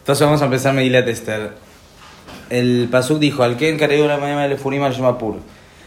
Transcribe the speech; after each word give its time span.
Entonces 0.00 0.24
vamos 0.26 0.42
a 0.42 0.46
empezar 0.46 0.74
Megilat 0.74 1.06
Esther. 1.08 1.50
El 2.50 2.88
Pasuk 2.90 3.18
dijo, 3.20 3.42
al 3.44 3.56
que 3.56 3.68
encargó 3.68 4.06
la 4.06 4.16
mañana 4.18 4.48
de 4.48 4.56
Furim 4.56 4.82
al 4.82 5.16
Pur. 5.18 5.36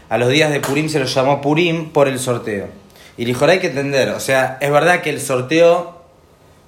A 0.08 0.18
los 0.18 0.28
días 0.30 0.50
de 0.50 0.60
Purim 0.60 0.88
se 0.88 0.98
los 0.98 1.14
llamó 1.14 1.40
Purim 1.40 1.90
por 1.90 2.08
el 2.08 2.18
sorteo. 2.18 2.68
Y 3.16 3.24
dijo, 3.24 3.44
hay 3.44 3.58
que 3.58 3.68
entender, 3.68 4.08
o 4.10 4.20
sea, 4.20 4.58
es 4.60 4.70
verdad 4.70 5.00
que 5.02 5.10
el 5.10 5.20
sorteo 5.20 6.02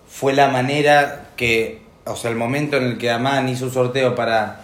fue 0.09 0.33
la 0.33 0.49
manera 0.49 1.31
que, 1.37 1.83
o 2.05 2.15
sea, 2.17 2.31
el 2.31 2.37
momento 2.37 2.77
en 2.77 2.85
el 2.85 2.99
que 2.99 3.11
Amán 3.11 3.49
hizo 3.49 3.65
un 3.67 3.73
sorteo 3.73 4.15
para, 4.15 4.61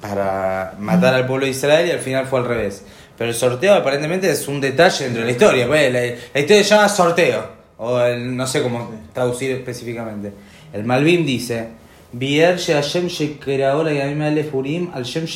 para 0.00 0.74
matar 0.78 1.14
al 1.14 1.26
pueblo 1.26 1.46
de 1.46 1.52
Israel 1.52 1.86
y 1.88 1.90
al 1.92 2.00
final 2.00 2.26
fue 2.26 2.40
al 2.40 2.46
revés. 2.46 2.84
Pero 3.16 3.30
el 3.30 3.36
sorteo 3.36 3.74
aparentemente 3.74 4.30
es 4.30 4.46
un 4.48 4.60
detalle 4.60 5.04
dentro 5.04 5.20
de 5.22 5.26
la 5.26 5.32
historia. 5.32 5.66
pues, 5.66 5.92
La, 5.92 6.00
la 6.00 6.40
historia 6.40 6.62
se 6.64 6.70
llama 6.70 6.88
sorteo, 6.88 7.46
o 7.78 8.00
el- 8.00 8.36
no 8.36 8.46
sé 8.46 8.62
cómo 8.62 8.90
traducir 9.14 9.52
específicamente. 9.52 10.32
El 10.76 10.84
Malvim 10.84 11.26
dice, 11.26 11.68
"Bier 12.12 12.58
she'Hashem 12.58 13.08
she'keraó 13.08 13.82
la'yamim 13.82 14.22
ha'ele 14.22 14.44
Purim, 14.44 14.90
al 14.94 15.04
Shem 15.04 15.26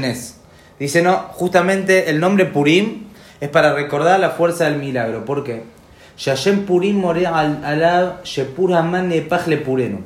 nes." 0.00 0.38
Dice, 0.78 1.02
no, 1.02 1.16
justamente 1.32 2.08
el 2.08 2.20
nombre 2.20 2.44
Purim 2.44 3.06
es 3.40 3.48
para 3.48 3.74
recordar 3.74 4.20
la 4.20 4.30
fuerza 4.30 4.64
del 4.66 4.78
milagro. 4.78 5.24
¿Por 5.24 5.42
qué? 5.42 5.62
Le. 9.46 9.98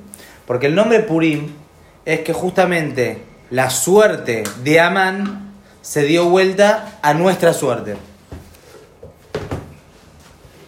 Porque 0.46 0.66
el 0.66 0.74
nombre 0.74 1.00
Purim 1.00 1.48
es 2.04 2.20
que 2.20 2.32
justamente 2.32 3.22
la 3.50 3.70
suerte 3.70 4.44
de 4.64 4.80
Amán 4.80 5.52
se 5.82 6.04
dio 6.04 6.28
vuelta 6.30 6.98
a 7.02 7.12
nuestra 7.14 7.52
suerte. 7.52 7.96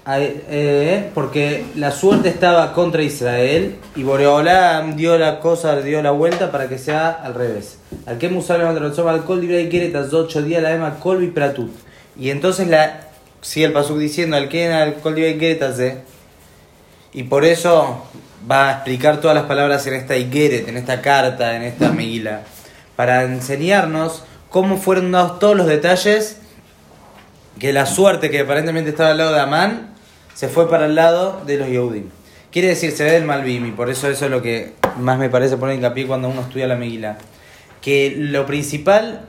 Ay, 0.07 0.43
eh, 0.51 1.11
porque 1.15 1.65
la 1.77 1.91
suerte 1.91 2.29
estaba 2.29 2.75
contra 2.75 3.03
Israel 3.03 3.77
y 3.97 4.03
Boreolam 4.03 4.97
dio 4.97 5.17
la 5.17 5.41
cosa, 5.41 5.81
dio 5.81 6.03
la 6.03 6.11
vuelta 6.11 6.53
para 6.53 6.69
que 6.69 6.77
sea 6.77 7.09
al 7.09 7.35
revés. 7.35 7.79
Al 8.05 8.19
que 8.19 8.29
musar 8.29 8.61
al 8.61 9.41
libre 9.41 9.63
y 9.63 9.97
ocho 10.13 10.43
días 10.43 10.63
la 10.63 10.75
ema 10.75 10.99
colvi 10.99 11.29
pratut. 11.29 11.71
Y 12.19 12.29
entonces 12.29 12.69
la 12.69 13.01
sigue 13.41 13.65
el 13.65 13.73
pasuk 13.73 13.97
diciendo 13.97 14.37
al 14.37 14.51
que 14.51 14.71
al 14.71 14.97
libre 15.15 15.31
y 15.31 15.39
quiere. 15.39 16.03
Y 17.15 17.23
por 17.23 17.47
eso 17.47 18.05
va 18.51 18.69
a 18.69 18.73
explicar 18.73 19.23
todas 19.23 19.35
las 19.35 19.47
palabras 19.47 19.87
en 19.87 19.95
esta 19.95 20.19
Igeret, 20.19 20.69
en 20.69 20.77
esta 20.77 21.01
carta, 21.01 21.57
en 21.57 21.63
esta 21.63 21.93
Megila, 21.93 22.43
para 22.95 23.23
enseñarnos 23.23 24.23
cómo 24.51 24.77
fueron 24.77 25.13
dados 25.13 25.39
todos 25.39 25.57
los 25.57 25.67
detalles 25.67 26.41
que 27.59 27.73
la 27.73 27.87
suerte 27.87 28.31
que 28.31 28.41
aparentemente 28.41 28.91
estaba 28.91 29.13
al 29.13 29.19
lado 29.19 29.33
de 29.33 29.41
Amán 29.41 29.94
se 30.35 30.49
fue 30.49 30.69
para 30.69 30.87
el 30.87 30.95
lado 30.95 31.43
de 31.47 31.57
los 31.57 31.69
Yehudim. 31.69 32.11
Quiere 32.51 32.69
decir, 32.69 32.93
se 32.93 33.05
ve 33.05 33.13
del 33.13 33.25
Malvim, 33.25 33.67
y 33.67 33.73
por 33.73 33.91
eso 33.91 34.09
eso 34.09 34.27
es 34.27 34.31
lo 34.31 34.43
que 34.43 34.73
más 34.99 35.19
me 35.19 35.29
parece 35.29 35.57
poner 35.57 35.77
hincapié 35.77 36.07
cuando 36.07 36.29
uno 36.29 36.43
estudia 36.43 36.67
la 36.67 36.77
Megilá. 36.77 37.19
Que 37.81 38.15
lo 38.17 38.47
principal, 38.47 39.23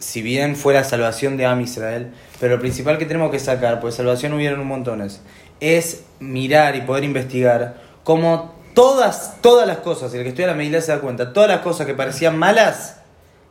si 0.00 0.22
bien 0.22 0.56
fue 0.56 0.72
la 0.74 0.84
salvación 0.84 1.36
de 1.36 1.44
Am 1.46 1.60
Israel, 1.60 2.12
pero 2.40 2.54
lo 2.56 2.60
principal 2.60 2.96
que 2.98 3.04
tenemos 3.04 3.30
que 3.30 3.38
sacar, 3.38 3.80
pues 3.80 3.94
salvación 3.96 4.32
hubieron 4.32 4.60
un 4.60 4.66
montones, 4.68 5.20
es 5.60 6.04
mirar 6.20 6.76
y 6.76 6.82
poder 6.82 7.04
investigar 7.04 7.76
cómo 8.04 8.54
todas, 8.74 9.34
todas 9.42 9.66
las 9.66 9.78
cosas, 9.78 10.14
y 10.14 10.16
el 10.16 10.22
que 10.22 10.30
estudia 10.30 10.46
la 10.46 10.54
Megilá 10.54 10.80
se 10.80 10.92
da 10.92 11.00
cuenta, 11.00 11.32
todas 11.32 11.50
las 11.50 11.60
cosas 11.60 11.86
que 11.86 11.94
parecían 11.94 12.38
malas, 12.38 12.96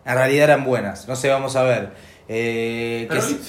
en 0.05 0.15
realidad 0.15 0.45
eran 0.45 0.63
buenas. 0.63 1.07
No 1.07 1.15
sé, 1.15 1.29
vamos 1.29 1.55
a 1.55 1.63
ver. 1.63 1.89
Eh, 2.29 3.07
que 3.11 3.21
si- 3.21 3.39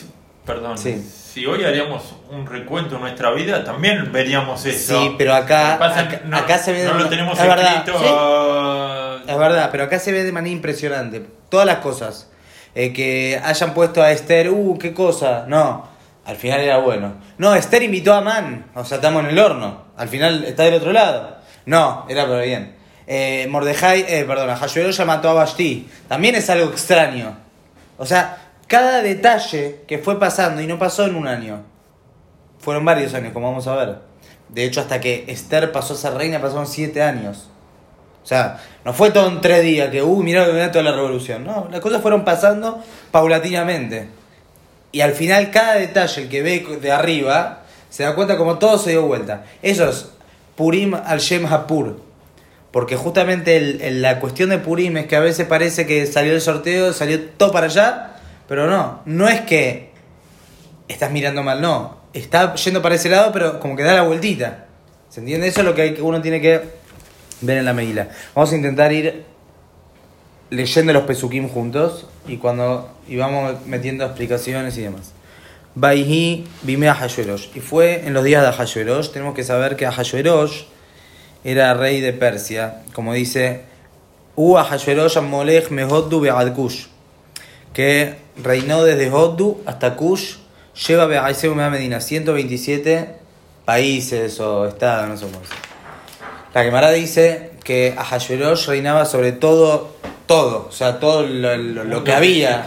perdón, 0.48 0.76
Sí. 0.78 1.00
si 1.32 1.46
hoy 1.46 1.62
haríamos 1.64 2.02
un 2.30 2.44
recuento 2.46 2.96
de 2.96 3.00
nuestra 3.02 3.30
vida, 3.30 3.62
también 3.62 4.10
veríamos 4.10 4.64
eso. 4.66 4.98
Sí, 5.00 5.14
pero 5.16 5.34
acá- 5.34 5.76
pasa 5.78 6.00
acá- 6.00 6.22
no, 6.24 6.36
acá 6.36 6.58
se 6.58 6.72
ve 6.72 6.84
no 6.84 6.94
de- 6.94 7.04
lo 7.04 7.08
tenemos 7.08 7.38
es 7.38 7.46
verdad, 7.46 7.74
escrito. 7.76 7.98
sí. 8.00 8.06
ah, 8.08 9.18
Es 9.28 9.38
verdad, 9.38 9.68
pero 9.70 9.84
acá 9.84 9.98
se 9.98 10.10
ve 10.10 10.24
de 10.24 10.32
manera 10.32 10.52
impresionante. 10.52 11.22
Todas 11.50 11.66
las 11.66 11.76
cosas. 11.78 12.30
Eh, 12.74 12.92
que 12.92 13.40
hayan 13.44 13.74
puesto 13.74 14.02
a 14.02 14.10
Esther, 14.10 14.50
uh, 14.50 14.78
qué 14.78 14.92
cosa. 14.94 15.44
No, 15.48 15.86
al 16.24 16.36
final 16.36 16.60
era 16.60 16.78
bueno. 16.78 17.14
No, 17.38 17.54
Esther 17.54 17.82
invitó 17.82 18.14
a 18.14 18.20
Man, 18.22 18.66
o 18.74 18.84
sea, 18.84 18.96
estamos 18.96 19.22
en 19.24 19.30
el 19.30 19.38
horno. 19.38 19.84
Al 19.96 20.08
final 20.08 20.44
está 20.44 20.62
del 20.64 20.74
otro 20.74 20.92
lado. 20.92 21.36
No, 21.66 22.06
era 22.08 22.26
pero 22.26 22.40
bien. 22.42 22.74
Eh, 23.06 23.46
Mordejai, 23.50 24.04
eh, 24.08 24.24
perdona, 24.26 24.56
Hashverosh 24.56 24.96
ya 24.96 25.04
mató 25.04 25.28
a 25.30 25.32
Vashti. 25.34 25.88
También 26.08 26.34
es 26.36 26.48
algo 26.50 26.70
extraño. 26.70 27.36
O 27.98 28.06
sea, 28.06 28.47
cada 28.68 29.02
detalle 29.02 29.80
que 29.88 29.98
fue 29.98 30.20
pasando 30.20 30.62
y 30.62 30.66
no 30.66 30.78
pasó 30.78 31.04
en 31.04 31.16
un 31.16 31.26
año. 31.26 31.62
Fueron 32.60 32.84
varios 32.84 33.14
años, 33.14 33.32
como 33.32 33.48
vamos 33.48 33.66
a 33.66 33.74
ver. 33.74 33.96
De 34.48 34.64
hecho, 34.64 34.80
hasta 34.80 35.00
que 35.00 35.24
Esther 35.28 35.72
pasó 35.72 35.94
a 35.94 35.96
ser 35.96 36.14
reina 36.14 36.40
pasaron 36.40 36.66
siete 36.66 37.02
años. 37.02 37.48
O 38.22 38.26
sea, 38.26 38.60
no 38.84 38.92
fue 38.92 39.10
todo 39.10 39.28
en 39.28 39.40
tres 39.40 39.62
días 39.62 39.90
que, 39.90 40.02
uh, 40.02 40.22
mirá 40.22 40.46
viene 40.46 40.68
toda 40.68 40.84
la 40.84 40.92
revolución. 40.92 41.44
No, 41.44 41.66
las 41.70 41.80
cosas 41.80 42.02
fueron 42.02 42.24
pasando 42.24 42.82
paulatinamente. 43.10 44.08
Y 44.92 45.00
al 45.00 45.12
final, 45.12 45.50
cada 45.50 45.74
detalle, 45.74 46.28
que 46.28 46.42
ve 46.42 46.78
de 46.80 46.92
arriba, 46.92 47.62
se 47.88 48.02
da 48.02 48.14
cuenta 48.14 48.36
como 48.36 48.58
todo 48.58 48.78
se 48.78 48.90
dio 48.90 49.06
vuelta. 49.06 49.44
Eso 49.62 49.88
es 49.88 50.10
Purim 50.56 50.94
al 50.94 51.20
Shem 51.20 51.46
Hapur. 51.46 52.00
Porque 52.70 52.96
justamente 52.96 53.78
la 53.92 54.20
cuestión 54.20 54.50
de 54.50 54.58
Purim 54.58 54.98
es 54.98 55.06
que 55.06 55.16
a 55.16 55.20
veces 55.20 55.46
parece 55.46 55.86
que 55.86 56.06
salió 56.06 56.34
el 56.34 56.42
sorteo, 56.42 56.92
salió 56.92 57.20
todo 57.38 57.50
para 57.50 57.66
allá, 57.66 58.17
pero 58.48 58.66
no. 58.66 59.02
No 59.04 59.28
es 59.28 59.42
que 59.42 59.90
estás 60.88 61.12
mirando 61.12 61.42
mal, 61.42 61.60
no. 61.60 61.98
Está 62.12 62.54
yendo 62.54 62.82
para 62.82 62.94
ese 62.94 63.08
lado, 63.10 63.30
pero 63.32 63.60
como 63.60 63.76
que 63.76 63.82
da 63.82 63.94
la 63.94 64.02
vueltita. 64.02 64.66
¿Se 65.10 65.20
entiende? 65.20 65.46
Eso 65.46 65.60
es 65.60 65.66
lo 65.66 65.74
que 65.74 65.98
uno 66.00 66.20
tiene 66.20 66.40
que 66.40 66.62
ver 67.42 67.58
en 67.58 67.64
la 67.64 67.72
Megila. 67.72 68.08
Vamos 68.34 68.52
a 68.52 68.56
intentar 68.56 68.92
ir 68.92 69.24
leyendo 70.50 70.92
los 70.92 71.02
Pesukim 71.04 71.48
juntos 71.48 72.06
y 72.26 72.38
cuando 72.38 72.90
y 73.06 73.16
vamos 73.16 73.66
metiendo 73.66 74.04
explicaciones 74.04 74.76
y 74.78 74.82
demás. 74.82 75.12
Baihi 75.74 76.46
bime 76.62 76.88
a 76.88 76.94
Hashverosh. 76.94 77.50
Y 77.54 77.60
fue 77.60 78.06
en 78.06 78.14
los 78.14 78.24
días 78.24 78.44
de 78.44 78.52
Hashverosh. 78.52 79.10
Tenemos 79.10 79.34
que 79.34 79.44
saber 79.44 79.76
que 79.76 79.86
Hashverosh 79.86 80.64
era 81.44 81.74
rey 81.74 82.00
de 82.00 82.12
Persia. 82.12 82.82
Como 82.92 83.12
dice, 83.12 83.62
U 84.34 84.56
Hashverosh 84.56 85.20
Molech 85.20 85.70
Mehoddu 85.70 86.20
Be'ad 86.20 86.54
Kush. 86.54 86.86
Que 87.72 88.16
reinó 88.42 88.84
desde 88.84 89.10
Hoddu 89.10 89.60
hasta 89.66 89.94
Kush. 89.96 90.36
Lleva 90.86 91.06
Mea 91.06 91.70
Medina. 91.70 92.00
127 92.00 93.08
países 93.64 94.38
o 94.40 94.66
estados, 94.66 95.08
no 95.08 95.16
sé 95.16 95.24
cómo. 95.26 95.40
La 96.54 96.62
Gemara 96.64 96.90
dice 96.90 97.50
que 97.64 97.94
Ahasverosh 97.96 98.66
reinaba 98.68 99.04
sobre 99.04 99.32
todo, 99.32 99.90
todo, 100.26 100.66
o 100.68 100.72
sea, 100.72 100.98
todo 101.00 101.22
lo, 101.26 101.56
lo- 101.56 101.84
lo 101.84 102.04
que 102.04 102.12
había. 102.12 102.62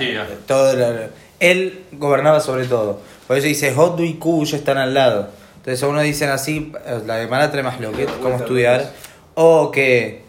Todo 0.47 0.73
lo- 0.73 1.09
él 1.39 1.83
gobernaba 1.93 2.39
sobre 2.39 2.65
todo. 2.65 2.99
Por 3.27 3.37
eso 3.37 3.47
dice, 3.47 3.73
Hodu 3.75 4.03
y 4.03 4.15
Kush 4.15 4.53
están 4.53 4.77
al 4.77 4.93
lado. 4.93 5.29
Entonces, 5.57 5.81
algunos 5.83 6.03
dicen 6.03 6.29
así, 6.29 6.71
la 7.05 7.17
Gemara 7.19 7.49
trae 7.51 7.63
más 7.63 7.79
lo 7.79 7.91
que 7.91 8.05
cómo 8.21 8.35
estudiar. 8.35 8.91
O 9.35 9.71
que 9.71 10.21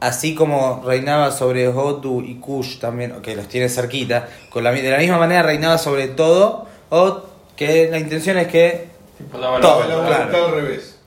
así 0.00 0.34
como 0.34 0.82
reinaba 0.84 1.30
sobre 1.32 1.68
Hodu 1.68 2.22
y 2.22 2.36
Kush 2.36 2.78
también, 2.78 3.20
que 3.22 3.34
los 3.36 3.48
tiene 3.48 3.68
cerquita, 3.68 4.28
con 4.50 4.64
la, 4.64 4.72
de 4.72 4.90
la 4.90 4.98
misma 4.98 5.18
manera 5.18 5.42
reinaba 5.42 5.78
sobre 5.78 6.08
todo, 6.08 6.66
o 6.90 7.22
que 7.56 7.88
la 7.90 7.98
intención 7.98 8.38
es 8.38 8.46
que 8.48 8.88
la 9.32 9.60
Todo, 9.60 9.80
la 9.80 9.86
claro. 9.86 10.02
vuelta 10.02 10.44
al 10.44 10.50
revés. 10.52 10.98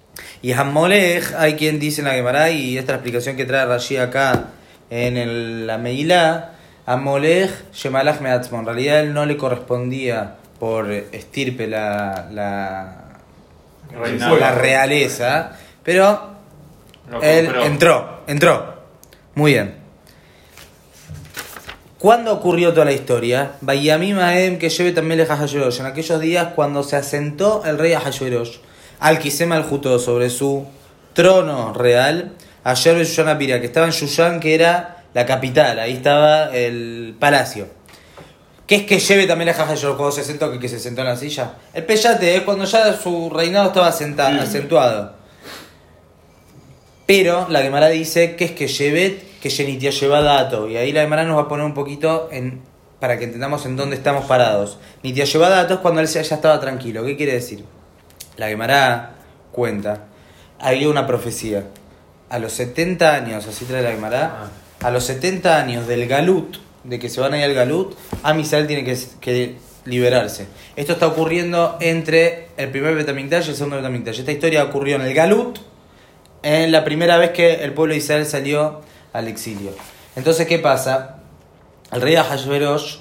y 0.42 0.52
Hamolech, 0.52 1.34
hay 1.38 1.56
quien 1.56 1.80
dice 1.80 2.02
en 2.02 2.08
la 2.08 2.14
Gemara, 2.14 2.50
y 2.50 2.78
esta 2.78 2.82
es 2.82 2.88
la 2.90 2.96
explicación 2.96 3.38
que 3.38 3.46
trae 3.46 3.66
Rashi 3.66 3.98
acá 3.98 4.48
en 4.90 5.16
el, 5.16 5.66
la 5.68 5.78
Meilá, 5.78 6.56
Hamolech 6.86 7.72
Shemalach 7.74 8.20
Meatzmo. 8.20 8.60
En 8.60 8.66
realidad 8.66 9.00
él 9.00 9.14
no 9.14 9.26
le 9.26 9.38
correspondía 9.38 10.36
por 10.60 10.92
estirpe 10.92 11.68
la, 11.68 12.28
la, 12.32 12.98
la 14.38 14.52
realeza, 14.52 15.58
pero 15.84 16.32
él 17.22 17.50
entró, 17.64 18.22
entró. 18.28 18.71
Muy 19.36 19.54
bien. 19.54 19.76
¿Cuándo 22.00 22.34
ocurrió 22.34 22.74
toda 22.74 22.86
la 22.86 22.94
historia? 22.94 23.54
Bayamim 23.62 24.18
Aem 24.18 24.58
que 24.58 24.70
lleve 24.70 24.92
también 24.92 25.20
el 25.20 25.30
Ahashverosh. 25.30 25.82
En 25.82 25.86
aquellos 25.86 26.20
días 26.20 26.50
cuando 26.56 26.82
se 26.84 26.96
asentó 26.96 27.64
el 27.66 27.78
rey 27.78 27.94
Ahashverosh 27.94 28.58
al 29.00 29.20
Kisem 29.20 29.52
al 29.52 29.64
Jutó 29.64 30.00
sobre 30.00 30.30
su 30.30 30.66
trono 31.14 31.74
real, 31.74 32.34
ayer 32.64 32.98
Yushan 32.98 33.38
Pira, 33.38 33.60
que 33.60 33.68
estaba 33.68 33.86
en 33.86 33.92
Yushan, 33.92 34.40
que 34.40 34.56
era 34.56 35.04
la 35.14 35.26
capital, 35.26 35.78
ahí 35.80 35.94
estaba 35.94 36.46
el 36.56 37.16
palacio. 37.20 37.68
¿Qué 38.66 38.76
es 38.76 38.84
que 38.84 39.00
lleve 39.00 39.28
también 39.28 39.50
el 39.50 39.56
Ahashverosh 39.56 39.96
cuando 39.98 40.12
se 40.12 40.24
sentó, 40.24 40.52
que, 40.52 40.58
que 40.58 40.70
se 40.70 40.80
sentó 40.80 41.02
en 41.02 41.08
la 41.08 41.18
silla? 41.18 41.54
El 41.74 41.84
peyate 41.86 42.36
es 42.38 42.42
cuando 42.44 42.66
ya 42.66 42.94
su 42.94 43.30
reinado 43.30 43.68
estaba 43.68 43.90
asenta- 43.90 44.40
acentuado. 44.42 45.21
Pero 47.12 47.46
la 47.50 47.62
Gemara 47.62 47.90
dice 47.90 48.38
que 48.38 48.46
es 48.46 48.52
que 48.52 48.68
Shevet, 48.68 49.42
que 49.42 49.50
Yenitia 49.50 49.92
lleva 49.92 50.22
dato. 50.22 50.70
Y 50.70 50.78
ahí 50.78 50.94
la 50.94 51.02
Gemara 51.02 51.26
nos 51.26 51.36
va 51.36 51.42
a 51.42 51.48
poner 51.50 51.66
un 51.66 51.74
poquito 51.74 52.30
en 52.32 52.62
para 53.02 53.20
que 53.20 53.26
entendamos 53.26 53.66
en 53.66 53.76
dónde 53.76 53.98
estamos 53.98 54.28
parados. 54.28 54.78
Nitia 55.04 55.26
lleva 55.26 55.50
dato 55.50 55.74
es 55.74 55.80
cuando 55.82 56.00
él 56.00 56.08
ya 56.08 56.22
estaba 56.22 56.58
tranquilo. 56.62 57.04
¿Qué 57.04 57.18
quiere 57.18 57.34
decir? 57.34 57.66
La 58.38 58.48
Gemara 58.48 59.16
cuenta. 59.52 60.06
había 60.58 60.88
una 60.88 61.06
profecía. 61.06 61.66
A 62.30 62.40
los 62.40 62.54
70 62.54 63.14
años, 63.14 63.46
así 63.46 63.66
trae 63.66 63.82
la 63.82 63.92
Gemara, 63.92 64.50
a 64.80 64.90
los 64.90 65.04
70 65.04 65.58
años 65.58 65.88
del 65.88 66.08
Galut, 66.08 66.60
de 66.86 66.98
que 66.98 67.10
se 67.10 67.20
van 67.20 67.34
a 67.34 67.40
ir 67.40 67.44
al 67.44 67.54
Galut, 67.54 67.94
Am 68.24 68.40
Israel 68.40 68.68
tiene 68.68 68.86
que, 68.86 68.98
que 69.20 69.58
liberarse. 69.84 70.46
Esto 70.78 70.94
está 70.94 71.08
ocurriendo 71.08 71.78
entre 71.82 72.48
el 72.56 72.70
primer 72.70 72.96
Betamikdash 72.96 73.48
y 73.48 73.50
el 73.50 73.56
segundo 73.58 73.76
Betamikdash. 73.76 74.20
Esta 74.20 74.32
historia 74.32 74.64
ocurrió 74.64 74.96
en 74.96 75.02
el 75.02 75.14
Galut, 75.14 75.71
en 76.44 76.72
la 76.72 76.84
primera 76.84 77.18
vez 77.18 77.32
que 77.32 77.64
el 77.64 77.74
pueblo 77.74 77.94
de 77.94 78.00
Israel 78.00 78.26
salió 78.26 78.82
al 79.14 79.28
exilio. 79.28 79.72
Entonces, 80.16 80.48
¿qué 80.48 80.60
pasa? 80.60 81.18
El 81.92 82.02
rey 82.02 82.16
Ahasverosh 82.16 82.98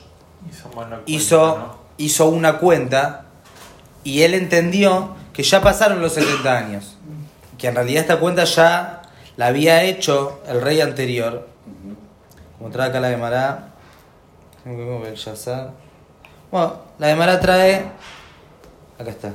Hizo, 1.06 1.78
hizo 1.98 2.28
una 2.28 2.58
cuenta 2.58 3.26
y 4.04 4.22
él 4.22 4.34
entendió 4.34 5.14
que 5.32 5.42
ya 5.42 5.60
pasaron 5.60 6.00
los 6.00 6.14
70 6.14 6.56
años. 6.56 6.96
Que 7.58 7.69
en 7.69 7.75
realidad 7.75 8.02
esta 8.02 8.19
cuenta 8.19 8.44
ya 8.44 9.02
la 9.37 9.46
había 9.46 9.82
hecho 9.82 10.40
el 10.46 10.62
rey 10.62 10.81
anterior. 10.81 11.46
Como 12.58 12.70
trae 12.70 12.88
acá 12.88 13.00
la 13.00 13.08
de 13.08 13.16
Mará. 13.16 13.69
Bueno, 16.50 16.81
la 16.98 17.06
de 17.08 17.14
Mará 17.16 17.40
trae. 17.40 17.84
Acá 18.98 19.10
está. 19.10 19.32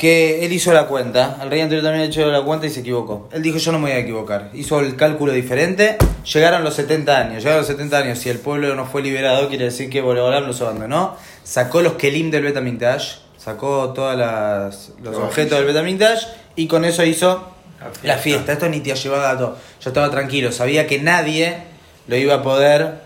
Que 0.00 0.46
él 0.46 0.52
hizo 0.54 0.72
la 0.72 0.86
cuenta, 0.86 1.36
el 1.42 1.50
rey 1.50 1.60
anterior 1.60 1.84
también 1.84 2.04
ha 2.04 2.06
hecho 2.06 2.24
la 2.30 2.40
cuenta 2.40 2.66
y 2.66 2.70
se 2.70 2.80
equivocó. 2.80 3.28
Él 3.32 3.42
dijo, 3.42 3.58
yo 3.58 3.70
no 3.70 3.78
me 3.78 3.90
voy 3.90 3.98
a 3.98 3.98
equivocar. 3.98 4.48
Hizo 4.54 4.80
el 4.80 4.96
cálculo 4.96 5.30
diferente, 5.30 5.98
llegaron 6.24 6.64
los 6.64 6.72
70 6.72 7.18
años, 7.18 7.42
llegaron 7.42 7.58
los 7.58 7.66
70 7.66 7.98
años, 7.98 8.18
si 8.18 8.30
el 8.30 8.38
pueblo 8.38 8.74
no 8.74 8.86
fue 8.86 9.02
liberado, 9.02 9.50
quiere 9.50 9.66
decir 9.66 9.90
que 9.90 10.00
Boreolam 10.00 10.46
los 10.46 10.58
abandonó, 10.62 11.18
sacó 11.44 11.82
los 11.82 11.92
kelim 11.94 12.30
del 12.30 12.44
Betamikdash, 12.44 13.16
sacó 13.36 13.90
todos 13.90 14.16
los 14.16 14.92
Los 15.02 15.16
objetos 15.16 15.58
del 15.58 15.66
Betamikdash 15.66 16.24
y 16.56 16.66
con 16.66 16.86
eso 16.86 17.04
hizo 17.04 17.46
La 17.78 17.90
fiesta. 17.90 18.06
la 18.08 18.16
fiesta. 18.16 18.52
Esto 18.54 18.68
ni 18.70 18.80
te 18.80 18.94
llevaba 18.94 19.34
dato. 19.34 19.58
Yo 19.82 19.90
estaba 19.90 20.10
tranquilo, 20.10 20.50
sabía 20.50 20.86
que 20.86 20.98
nadie 20.98 21.58
lo 22.06 22.16
iba 22.16 22.36
a 22.36 22.42
poder 22.42 23.02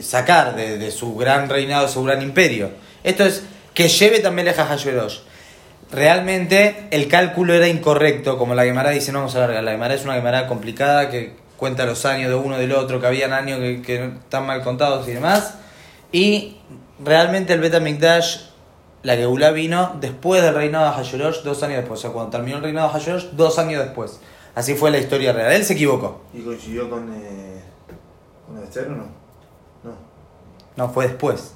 sacar 0.00 0.56
de, 0.56 0.78
de 0.78 0.90
su 0.90 1.14
gran 1.16 1.50
reinado, 1.50 1.86
su 1.86 2.02
gran 2.02 2.22
imperio. 2.22 2.70
Esto 3.04 3.26
es 3.26 3.42
que 3.74 3.88
lleve 3.88 4.20
también 4.20 4.48
a 4.48 4.54
Hashverosh. 4.54 5.27
Realmente 5.90 6.86
el 6.90 7.08
cálculo 7.08 7.54
era 7.54 7.68
incorrecto, 7.68 8.36
como 8.36 8.54
la 8.54 8.64
Gemara 8.64 8.90
dice, 8.90 9.10
no 9.10 9.20
vamos 9.20 9.34
a 9.34 9.38
alargar. 9.38 9.64
La 9.64 9.72
Gemara 9.72 9.94
es 9.94 10.04
una 10.04 10.14
Gemara 10.14 10.46
complicada 10.46 11.08
que 11.08 11.34
cuenta 11.56 11.86
los 11.86 12.04
años 12.04 12.28
de 12.28 12.36
uno 12.36 12.58
del 12.58 12.72
otro, 12.72 13.00
que 13.00 13.06
habían 13.06 13.32
años 13.32 13.58
que, 13.58 13.82
que 13.82 14.04
están 14.04 14.46
mal 14.46 14.62
contados 14.62 15.08
y 15.08 15.12
demás. 15.12 15.54
Y 16.12 16.58
realmente 17.02 17.54
el 17.54 17.60
Betamikdash, 17.60 18.48
la 19.02 19.16
Geulá 19.16 19.50
vino 19.50 19.96
después 20.00 20.42
del 20.42 20.54
reinado 20.54 20.86
de 20.86 20.92
Hashverosh, 20.92 21.42
dos 21.42 21.62
años 21.62 21.78
después. 21.78 22.00
O 22.00 22.02
sea, 22.02 22.10
cuando 22.10 22.30
terminó 22.30 22.58
el 22.58 22.62
reinado 22.62 22.88
de 22.88 22.94
Hashverosh, 22.94 23.30
dos 23.32 23.58
años 23.58 23.82
después. 23.82 24.20
Así 24.54 24.74
fue 24.74 24.90
la 24.90 24.98
historia 24.98 25.32
real. 25.32 25.52
Él 25.52 25.64
se 25.64 25.74
equivocó. 25.74 26.22
¿Y 26.34 26.40
coincidió 26.40 26.90
con, 26.90 27.12
eh, 27.14 27.62
con 28.46 28.62
Esther 28.62 28.88
o 28.88 28.90
no? 28.90 29.04
No. 29.84 29.92
No, 30.76 30.88
fue 30.90 31.06
después. 31.06 31.54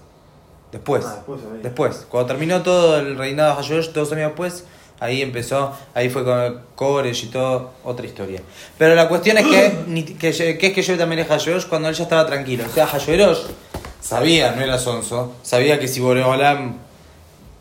Después. 0.73 1.05
Ah, 1.07 1.15
después. 1.17 1.41
Después. 1.63 2.07
Cuando 2.09 2.27
terminó 2.29 2.63
todo 2.63 2.99
el 2.99 3.17
reinado 3.17 3.51
de 3.51 3.57
Hashverosh, 3.57 3.89
dos 3.93 4.11
años 4.13 4.29
después, 4.29 4.65
ahí 5.01 5.21
empezó, 5.23 5.73
ahí 5.95 6.09
fue 6.09 6.25
con 6.25 6.63
Koresh 6.75 7.25
y 7.25 7.27
todo, 7.29 7.73
otra 7.85 8.07
historia. 8.07 8.41
Pero 8.79 8.95
la 8.95 9.09
cuestión 9.09 9.37
es 9.39 9.47
que, 9.47 10.15
que, 10.19 10.57
que 10.59 10.67
es 10.67 10.73
que 10.73 10.83
yo 10.83 10.97
también 10.97 11.21
es 11.21 11.29
Hashverosh 11.29 11.67
cuando 11.67 11.89
él 11.89 11.95
ya 11.95 12.05
estaba 12.05 12.27
tranquilo. 12.27 12.65
O 12.69 12.73
sea, 12.73 12.87
Hashverosh 12.87 13.39
sabía, 14.01 14.53
no 14.53 14.63
era 14.63 14.79
sonso, 14.79 15.35
sabía 15.43 15.79
que 15.79 15.87
si 15.89 16.01
Boreolam 16.01 16.79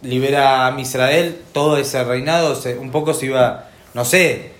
libera 0.02 0.68
a 0.68 0.80
Israel, 0.80 1.40
todo 1.54 1.78
ese 1.78 2.04
reinado 2.04 2.56
se- 2.56 2.78
un 2.78 2.92
poco 2.92 3.13
se 3.13 3.28
iba, 3.28 3.69
no 3.94 4.06
sé, 4.06 4.52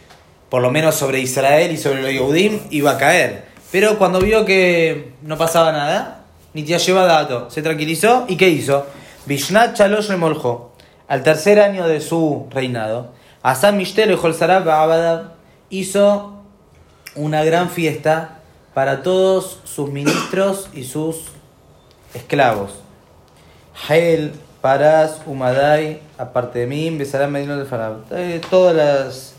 por 0.50 0.62
lo 0.62 0.70
menos 0.72 0.96
sobre 0.96 1.20
Israel 1.20 1.72
y 1.72 1.78
sobre 1.78 2.02
los 2.02 2.12
Yehudim 2.12 2.60
iba 2.70 2.92
a 2.92 2.98
caer. 2.98 3.46
Pero 3.72 3.98
cuando 3.98 4.20
vio 4.20 4.44
que 4.46 5.14
no 5.22 5.38
pasaba 5.38 5.72
nada, 5.72 6.21
dato, 6.54 7.50
se 7.50 7.62
tranquilizó 7.62 8.26
y 8.28 8.36
¿qué 8.36 8.50
hizo? 8.50 8.86
Vishnat 9.26 9.76
Chalosh 9.76 10.08
remoljo. 10.08 10.74
Al 11.08 11.24
tercer 11.24 11.60
año 11.60 11.88
de 11.88 12.00
su 12.02 12.48
reinado, 12.52 13.12
Asam 13.44 13.78
Mishtel 13.78 14.12
y 14.12 14.14
Holzarab 14.14 15.34
hizo 15.70 16.42
una 17.16 17.44
gran 17.44 17.70
fiesta 17.70 18.40
para 18.74 19.04
todos 19.04 19.60
sus 19.66 19.90
ministros 19.90 20.70
y 20.74 20.84
sus 20.84 21.24
esclavos. 22.14 22.72
Hael, 23.88 24.34
Parás, 24.62 25.22
Umadai, 25.26 26.02
aparte 26.18 26.60
de 26.60 26.68
mí, 26.68 26.90
Besarán 26.92 27.32
Medino 27.32 27.58
del 27.58 27.66
Farab. 27.66 28.04
Eh, 28.12 28.40
todos 28.50 29.34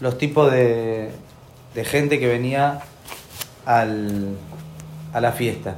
los 0.00 0.18
tipos 0.18 0.50
de, 0.50 1.12
de 1.74 1.84
gente 1.84 2.18
que 2.18 2.26
venía 2.26 2.80
al, 3.64 4.36
a 5.12 5.20
la 5.20 5.32
fiesta. 5.32 5.76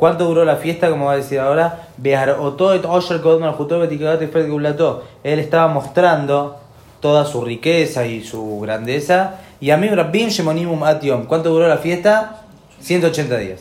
¿Cuánto 0.00 0.24
duró 0.24 0.46
la 0.46 0.56
fiesta? 0.56 0.88
Como 0.88 1.04
va 1.04 1.12
a 1.12 1.16
decir 1.16 1.38
ahora. 1.38 1.88
Él 5.22 5.38
estaba 5.38 5.68
mostrando 5.68 6.58
toda 7.00 7.26
su 7.26 7.44
riqueza 7.44 8.06
y 8.06 8.24
su 8.24 8.60
grandeza. 8.60 9.40
Y 9.60 9.70
a 9.70 9.76
mí, 9.76 9.90
Shemonimum 9.90 10.82
Atiom. 10.84 11.26
¿Cuánto 11.26 11.50
duró 11.50 11.68
la 11.68 11.76
fiesta? 11.76 12.44
180 12.80 13.36
días. 13.36 13.60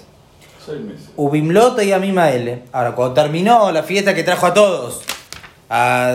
Ubimlota 1.18 1.84
y 1.84 1.92
Amimaele. 1.92 2.64
Ahora, 2.72 2.96
cuando 2.96 3.16
terminó 3.16 3.70
la 3.74 3.84
fiesta 3.84 4.16
que 4.16 4.24
trajo 4.24 4.46
a 4.46 4.54
todos, 4.54 5.02
a 5.70 6.14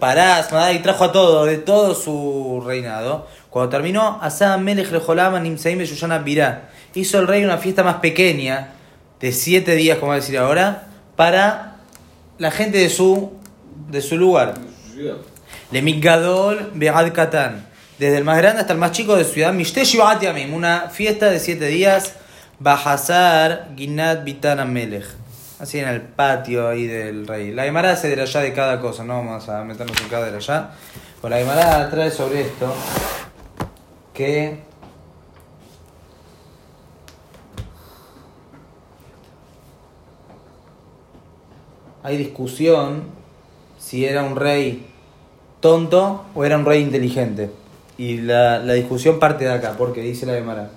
Parás, 0.00 0.50
Madai, 0.50 0.82
trajo 0.82 1.04
a 1.04 1.12
todos, 1.12 1.46
de 1.46 1.58
todo 1.58 1.94
su 1.94 2.64
reinado, 2.66 3.28
cuando 3.48 3.70
terminó, 3.70 4.18
Asa 4.22 4.56
Melech 4.56 4.90
Nimseim 5.40 5.78
Beyushana 5.78 6.18
Birá. 6.18 6.70
Hizo 6.94 7.20
el 7.20 7.28
rey 7.28 7.44
una 7.44 7.58
fiesta 7.58 7.84
más 7.84 7.98
pequeña, 7.98 8.72
de 9.22 9.32
siete 9.32 9.76
días, 9.76 9.98
como 9.98 10.08
va 10.08 10.16
a 10.16 10.20
decir 10.20 10.36
ahora, 10.36 10.88
para 11.16 11.76
la 12.38 12.50
gente 12.50 12.78
de 12.78 12.90
su, 12.90 13.32
de 13.88 14.02
su 14.02 14.18
lugar. 14.18 14.54
Ciudad. 14.92 15.16
Lemigadol 15.70 16.72
Be'ad 16.74 17.12
Katan. 17.12 17.66
Desde 17.98 18.18
el 18.18 18.24
más 18.24 18.36
grande 18.38 18.60
hasta 18.60 18.72
el 18.72 18.80
más 18.80 18.90
chico 18.90 19.16
de 19.16 19.24
su 19.24 19.34
ciudad. 19.34 19.52
Mishtesh 19.52 19.94
Yuat 19.94 20.22
Yamim. 20.22 20.52
Una 20.52 20.90
fiesta 20.90 21.30
de 21.30 21.38
siete 21.38 21.66
días. 21.66 22.14
Bajazar 22.58 23.68
Ginat 23.76 24.24
Bitana 24.24 24.64
Melech. 24.64 25.06
Así 25.60 25.78
en 25.78 25.88
el 25.88 26.00
patio 26.00 26.68
ahí 26.68 26.88
del 26.88 27.26
rey. 27.26 27.52
La 27.52 27.62
Gemara 27.62 27.94
de 27.94 28.20
allá 28.20 28.40
de 28.40 28.52
cada 28.52 28.80
cosa. 28.80 29.04
No 29.04 29.18
vamos 29.18 29.48
a 29.48 29.62
meternos 29.62 29.96
en 30.00 30.08
cada 30.08 30.30
de 30.30 30.36
allá. 30.36 30.70
Pues 31.20 31.30
la 31.30 31.38
Gemara 31.38 31.88
trae 31.90 32.10
sobre 32.10 32.40
esto 32.40 32.74
que 34.12 34.58
hay 42.02 42.16
discusión 42.16 43.04
si 43.78 44.04
era 44.04 44.22
un 44.22 44.36
rey 44.36 44.86
tonto 45.60 46.24
o 46.34 46.44
era 46.44 46.56
un 46.56 46.64
rey 46.64 46.82
inteligente. 46.82 47.50
Y 47.98 48.18
la, 48.18 48.58
la 48.58 48.72
discusión 48.72 49.18
parte 49.18 49.44
de 49.44 49.52
acá, 49.52 49.74
porque 49.78 50.00
dice 50.00 50.26
la 50.26 50.34
Gemara. 50.34 50.70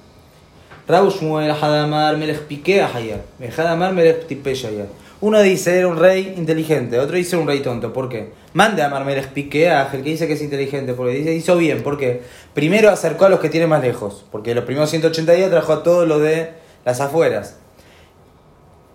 Uno 5.22 5.41
dice 5.41 5.79
era 5.79 5.88
un 5.88 5.98
rey 5.98 6.36
inteligente, 6.38 7.00
otro 7.00 7.15
dice 7.15 7.38
un 7.38 7.48
rey 7.48 7.62
tonto. 7.62 7.91
¿Por 7.91 8.10
qué? 8.10 8.34
Mande 8.53 8.84
a 8.84 8.88
Amar 8.88 9.05
Melech 9.05 9.29
Piqué 9.29 9.72
a 9.72 9.89
el 9.91 10.03
que 10.03 10.10
dice 10.12 10.27
que 10.27 10.34
es 10.34 10.41
inteligente, 10.41 10.94
porque 10.94 11.13
dice 11.13 11.34
hizo 11.34 11.58
bien. 11.58 11.82
¿Por 11.82 11.98
qué? 11.98 12.22
Primero 12.53 12.91
acercó 12.91 13.25
a 13.25 13.29
los 13.29 13.39
que 13.39 13.50
tienen 13.50 13.70
más 13.70 13.82
lejos, 13.82 14.25
porque 14.32 14.53
los 14.53 14.65
primeros 14.65 14.89
180 14.91 15.32
días 15.34 15.50
trajo 15.50 15.74
a 15.74 15.84
todo 15.84 16.05
lo 16.05 16.20
de 16.20 16.51
las 16.86 17.01
afueras. 17.01 17.58
De 17.63 17.63
Bne 17.63 17.63
Matiaco 17.63 17.63
le 17.63 17.63
mate 17.63 18.94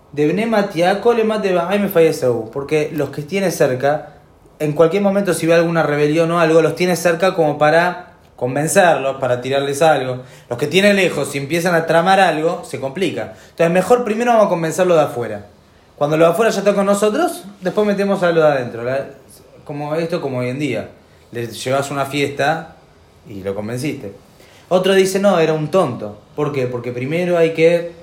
Porque 2.51 2.91
los 2.93 3.09
que 3.11 3.21
tiene 3.21 3.51
cerca, 3.51 4.15
en 4.59 4.73
cualquier 4.73 5.01
momento 5.01 5.33
si 5.33 5.47
ve 5.47 5.53
alguna 5.53 5.83
rebelión 5.83 6.31
o 6.31 6.39
algo, 6.39 6.61
los 6.61 6.75
tiene 6.75 6.95
cerca 6.95 7.33
como 7.33 7.57
para 7.57 8.13
convencerlos, 8.35 9.17
para 9.17 9.39
tirarles 9.39 9.81
algo. 9.81 10.23
Los 10.49 10.57
que 10.57 10.67
tiene 10.67 10.93
lejos, 10.93 11.29
si 11.29 11.37
empiezan 11.37 11.75
a 11.75 11.85
tramar 11.85 12.19
algo, 12.19 12.63
se 12.65 12.79
complica. 12.79 13.35
Entonces 13.51 13.71
mejor 13.71 14.03
primero 14.03 14.31
vamos 14.31 14.47
a 14.47 14.49
convencerlo 14.49 14.95
de 14.95 15.01
afuera. 15.01 15.45
Cuando 15.95 16.17
lo 16.17 16.25
de 16.25 16.31
afuera 16.31 16.51
ya 16.51 16.59
está 16.59 16.73
con 16.73 16.87
nosotros, 16.87 17.43
después 17.61 17.85
metemos 17.85 18.21
a 18.23 18.31
lo 18.31 18.41
de 18.41 18.47
adentro. 18.47 18.83
Como 19.63 19.95
esto 19.95 20.19
como 20.19 20.39
hoy 20.39 20.49
en 20.49 20.59
día. 20.59 20.89
Le 21.31 21.47
llevas 21.47 21.91
una 21.91 22.05
fiesta 22.05 22.75
y 23.29 23.43
lo 23.43 23.55
convenciste. 23.55 24.11
Otro 24.67 24.93
dice, 24.93 25.19
no, 25.19 25.39
era 25.39 25.53
un 25.53 25.69
tonto. 25.69 26.17
¿Por 26.35 26.51
qué? 26.51 26.65
Porque 26.65 26.91
primero 26.91 27.37
hay 27.37 27.53
que 27.53 28.00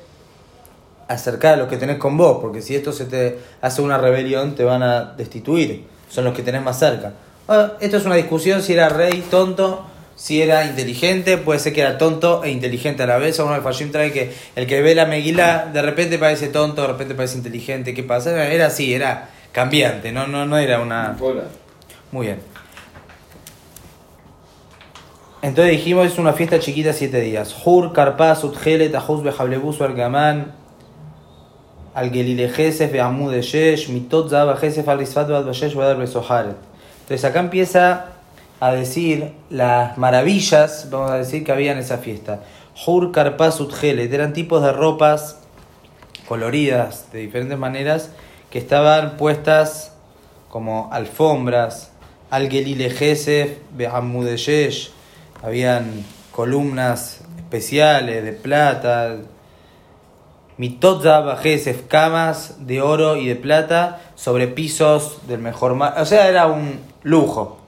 acercar 1.09 1.55
a 1.55 1.57
los 1.57 1.69
que 1.69 1.77
tenés 1.77 1.97
con 1.97 2.17
vos, 2.17 2.38
porque 2.41 2.62
si 2.62 2.77
esto 2.77 2.93
se 2.93 3.07
te 3.07 3.38
hace 3.61 3.83
una 3.83 3.99
rebelión, 3.99 4.55
te 4.55 4.65
van 4.65 4.83
a 4.83 5.15
destituir. 5.17 5.85
Son 6.09 6.25
los 6.25 6.35
que 6.35 6.43
tenés 6.43 6.62
más 6.62 6.79
cerca. 6.79 7.12
Bueno, 7.47 7.73
esto 7.81 7.97
es 7.97 8.05
una 8.05 8.15
discusión 8.15 8.62
si 8.62 8.75
era 8.75 8.88
rey, 8.88 9.25
tonto, 9.31 9.85
si 10.15 10.43
era 10.43 10.67
inteligente, 10.67 11.38
puede 11.38 11.61
ser 11.61 11.73
que 11.73 11.81
era 11.81 11.97
tonto 11.97 12.45
e 12.45 12.50
inteligente 12.50 13.03
a 13.03 13.07
la 13.07 13.19
vez. 13.19 13.38
Uno 13.38 13.55
de 13.55 13.61
Fashim 13.61 13.91
trae 13.91 14.12
que 14.12 14.33
el 14.55 14.67
que 14.67 14.83
ve 14.83 14.95
la 14.95 15.07
Meguila 15.07 15.71
de 15.73 15.81
repente 15.81 16.19
parece 16.19 16.49
tonto, 16.49 16.83
de 16.83 16.88
repente 16.88 17.15
parece 17.15 17.38
inteligente. 17.38 17.95
¿Qué 17.95 18.03
pasa? 18.03 18.47
Era 18.47 18.67
así, 18.67 18.93
era 18.93 19.31
cambiante, 19.53 20.12
no, 20.12 20.27
no, 20.27 20.45
no 20.45 20.59
era 20.59 20.81
una... 20.81 21.17
Pola. 21.17 21.45
Muy 22.12 22.27
bien. 22.27 22.41
Entonces 25.41 25.73
dijimos 25.73 26.07
es 26.07 26.19
una 26.19 26.33
fiesta 26.33 26.59
chiquita 26.59 26.93
siete 26.93 27.21
días. 27.21 27.55
Hur, 27.65 27.93
Karpaz, 27.93 28.43
Utgelet, 28.45 28.95
Ajus, 28.95 29.23
Bejablebus, 29.23 29.79
Bergamán, 31.99 32.05
Al-Gelile 32.05 32.49
Gesef, 32.49 32.93
Beamud 32.93 33.35
Shesh, 33.40 33.88
Mitot, 33.88 34.31
Zaba 34.31 34.57
Gesef, 34.57 34.88
Al-Risfat, 34.88 35.28
Bad 35.28 35.45
Bashesh, 35.47 35.75
Besoharet. 35.75 36.57
Entonces 37.00 37.25
acá 37.25 37.40
empieza 37.40 38.07
a 38.61 38.73
decir 38.73 39.33
las 39.50 39.97
maravillas, 39.99 40.88
vamos 40.90 41.11
a 41.11 41.17
decir, 41.19 41.45
que 41.45 41.52
había 41.52 41.73
en 41.73 41.78
esa 41.78 41.99
fiesta. 41.99 42.40
Hur, 42.87 43.12
Karpaz, 43.12 43.61
eran 43.83 44.33
tipos 44.33 44.62
de 44.62 44.73
ropas 44.73 45.38
coloridas 46.26 47.11
de 47.12 47.21
diferentes 47.21 47.59
maneras 47.59 48.11
que 48.50 48.59
estaban 48.59 49.17
puestas 49.17 49.93
como 50.49 50.88
alfombras, 50.93 51.90
Al-Gelile 52.31 52.90
Gesef, 52.90 53.59
Beamud 53.76 54.28
Shesh, 54.37 54.90
habían 55.43 56.05
columnas 56.33 57.21
especiales 57.37 58.25
de 58.25 58.33
plata, 58.33 59.17
mitotza 60.59 61.21
bajesef, 61.21 61.87
camas 61.88 62.67
de 62.67 62.83
oro 62.83 63.17
y 63.17 63.27
de 63.27 63.37
plata 63.37 64.00
sobre 64.15 64.49
pisos 64.49 65.27
del 65.27 65.41
mejor 65.41 65.75
mar. 65.75 65.95
O 65.99 66.05
sea, 66.05 66.29
era 66.29 66.47
un 66.47 66.81
lujo. 67.03 67.59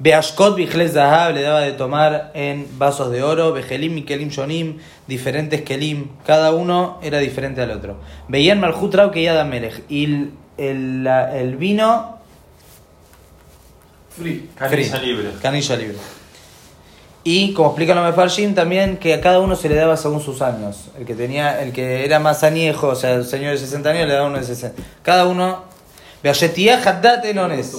Beashkot 0.00 0.56
Bijles 0.56 0.92
Zahab 0.94 1.34
le 1.34 1.42
daba 1.42 1.60
de 1.60 1.72
tomar 1.72 2.32
en 2.34 2.66
vasos 2.78 3.12
de 3.12 3.22
oro, 3.22 3.52
Bejelim 3.52 3.98
y 3.98 4.02
Kelim 4.02 4.28
Shonim, 4.28 4.78
diferentes 5.06 5.62
Kelim, 5.62 6.08
cada 6.26 6.52
uno 6.52 6.98
era 7.00 7.18
diferente 7.18 7.62
al 7.62 7.70
otro. 7.70 7.98
Veían 8.26 8.58
Malhut 8.58 8.92
Rau 8.92 9.12
que 9.12 9.22
Yada 9.22 9.44
Melech, 9.44 9.84
y 9.88 10.04
el, 10.04 10.30
el, 10.58 11.06
el 11.06 11.56
vino 11.56 12.18
Free. 14.16 14.48
Canilla 14.56 14.96
Free. 14.96 15.06
libre. 15.06 15.30
Canilla 15.40 15.76
libre. 15.76 15.96
Y 17.26 17.54
como 17.54 17.70
explica 17.70 17.94
los 17.94 18.04
Mefarshim 18.04 18.54
también 18.54 18.98
que 18.98 19.14
a 19.14 19.20
cada 19.22 19.40
uno 19.40 19.56
se 19.56 19.70
le 19.70 19.76
daba 19.76 19.96
según 19.96 20.20
sus 20.20 20.42
años. 20.42 20.90
El 20.98 21.06
que 21.06 21.14
tenía, 21.14 21.62
el 21.62 21.72
que 21.72 22.04
era 22.04 22.18
más 22.18 22.44
añejo, 22.44 22.88
o 22.88 22.94
sea, 22.94 23.14
el 23.14 23.24
señor 23.24 23.52
de 23.52 23.58
60 23.58 23.88
años 23.88 24.06
le 24.06 24.12
daba 24.14 24.26
uno 24.26 24.38
de 24.38 24.44
60. 24.44 24.82
Cada 25.02 25.26
uno. 25.26 25.64
Beayetía 26.22 26.80
Haddad 26.82 27.24
Enones. 27.24 27.74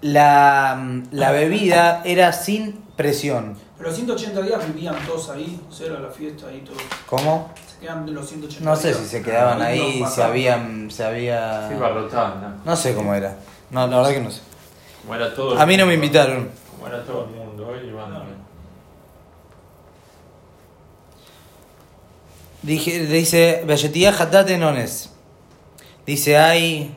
La, 0.00 1.00
la 1.10 1.32
bebida 1.32 2.02
era 2.04 2.32
sin 2.32 2.74
presión. 2.96 3.56
Pero 3.76 3.90
los 3.90 3.96
180 3.96 4.42
días 4.42 4.66
vivían 4.66 4.94
todos 5.06 5.30
ahí, 5.30 5.60
o 5.68 5.72
sea, 5.72 5.86
era 5.88 6.00
la 6.00 6.10
fiesta 6.10 6.46
ahí 6.48 6.60
todos. 6.60 6.82
¿Cómo? 7.06 7.52
Se 7.72 7.80
quedan 7.84 8.06
de 8.06 8.12
los 8.12 8.28
180 8.28 8.64
No 8.64 8.76
sé 8.76 8.88
días. 8.88 9.00
si 9.00 9.06
se 9.06 9.22
quedaban 9.22 9.62
Ahí 9.62 9.80
ahí, 9.80 10.04
se 10.12 10.22
habían. 10.22 10.90
Se 10.90 11.04
había. 11.04 11.68
Se 11.68 11.74
iba 11.74 11.88
rotando. 11.88 12.48
No 12.64 12.76
sé 12.76 12.94
cómo 12.94 13.14
era. 13.14 13.36
No, 13.70 13.86
la 13.86 13.96
verdad 13.98 14.10
que 14.12 14.20
no 14.20 14.30
sé. 14.30 14.40
Como 15.08 15.16
era 15.18 15.34
todo 15.34 15.54
el 15.54 15.58
A 15.58 15.64
mí 15.64 15.74
no 15.78 15.86
me 15.86 15.94
invitaron. 15.94 16.50
Como 16.70 16.86
era 16.86 17.02
todo 17.02 17.24
el 17.24 17.30
mundo, 17.30 17.66
hoy. 17.66 17.78
Dije, 22.60 23.06
dice, 23.06 23.62
Belletía 23.66 24.10
Haddad 24.10 24.50
Enones. 24.50 25.10
Dice, 26.04 26.36
hay, 26.36 26.94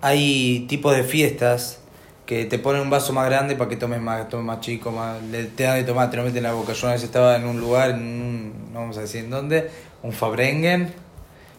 hay 0.00 0.66
tipos 0.68 0.96
de 0.96 1.04
fiestas 1.04 1.78
que 2.26 2.44
te 2.44 2.58
ponen 2.58 2.82
un 2.82 2.90
vaso 2.90 3.12
más 3.12 3.26
grande 3.26 3.54
para 3.54 3.70
que 3.70 3.76
tomes 3.76 4.00
más, 4.00 4.28
tomes 4.28 4.44
más 4.46 4.58
chico, 4.60 4.90
más, 4.90 5.22
le, 5.22 5.44
te 5.44 5.62
dan 5.62 5.76
de 5.76 5.84
tomar, 5.84 6.10
te 6.10 6.16
lo 6.16 6.24
meten 6.24 6.38
en 6.38 6.42
la 6.42 6.54
boca. 6.54 6.72
Yo 6.72 6.86
una 6.88 6.94
vez 6.94 7.04
estaba 7.04 7.36
en 7.36 7.46
un 7.46 7.60
lugar, 7.60 7.90
en 7.90 8.00
un- 8.00 8.72
no 8.72 8.80
vamos 8.80 8.98
a 8.98 9.02
decir 9.02 9.22
en 9.22 9.30
dónde, 9.30 9.70
un 10.02 10.10
Fabrengen. 10.12 10.92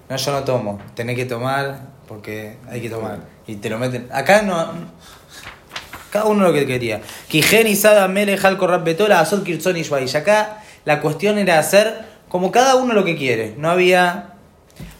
No, 0.09 0.15
yo 0.15 0.31
no 0.31 0.43
tomo, 0.43 0.79
tenés 0.95 1.15
que 1.15 1.25
tomar 1.25 1.81
porque 2.07 2.57
hay 2.67 2.81
que 2.81 2.89
tomar. 2.89 3.19
Y 3.45 3.57
te 3.57 3.69
lo 3.69 3.77
meten. 3.77 4.09
Acá 4.11 4.41
no. 4.41 4.73
Cada 6.11 6.25
uno 6.25 6.43
lo 6.43 6.51
que 6.51 6.65
quería. 6.65 7.01
Kijen 7.27 7.67
y 7.67 7.75
Sada 7.75 8.07
Mele 8.07 8.35
Jalco 8.35 8.65
Rapetola, 8.65 9.19
Azot 9.19 9.43
Kirchon 9.43 9.77
y 9.77 9.83
Shwaish. 9.83 10.15
Acá 10.15 10.63
la 10.85 11.01
cuestión 11.01 11.37
era 11.37 11.59
hacer 11.59 12.05
como 12.27 12.51
cada 12.51 12.75
uno 12.75 12.95
lo 12.95 13.05
que 13.05 13.15
quiere. 13.15 13.53
No 13.57 13.69
había. 13.69 14.33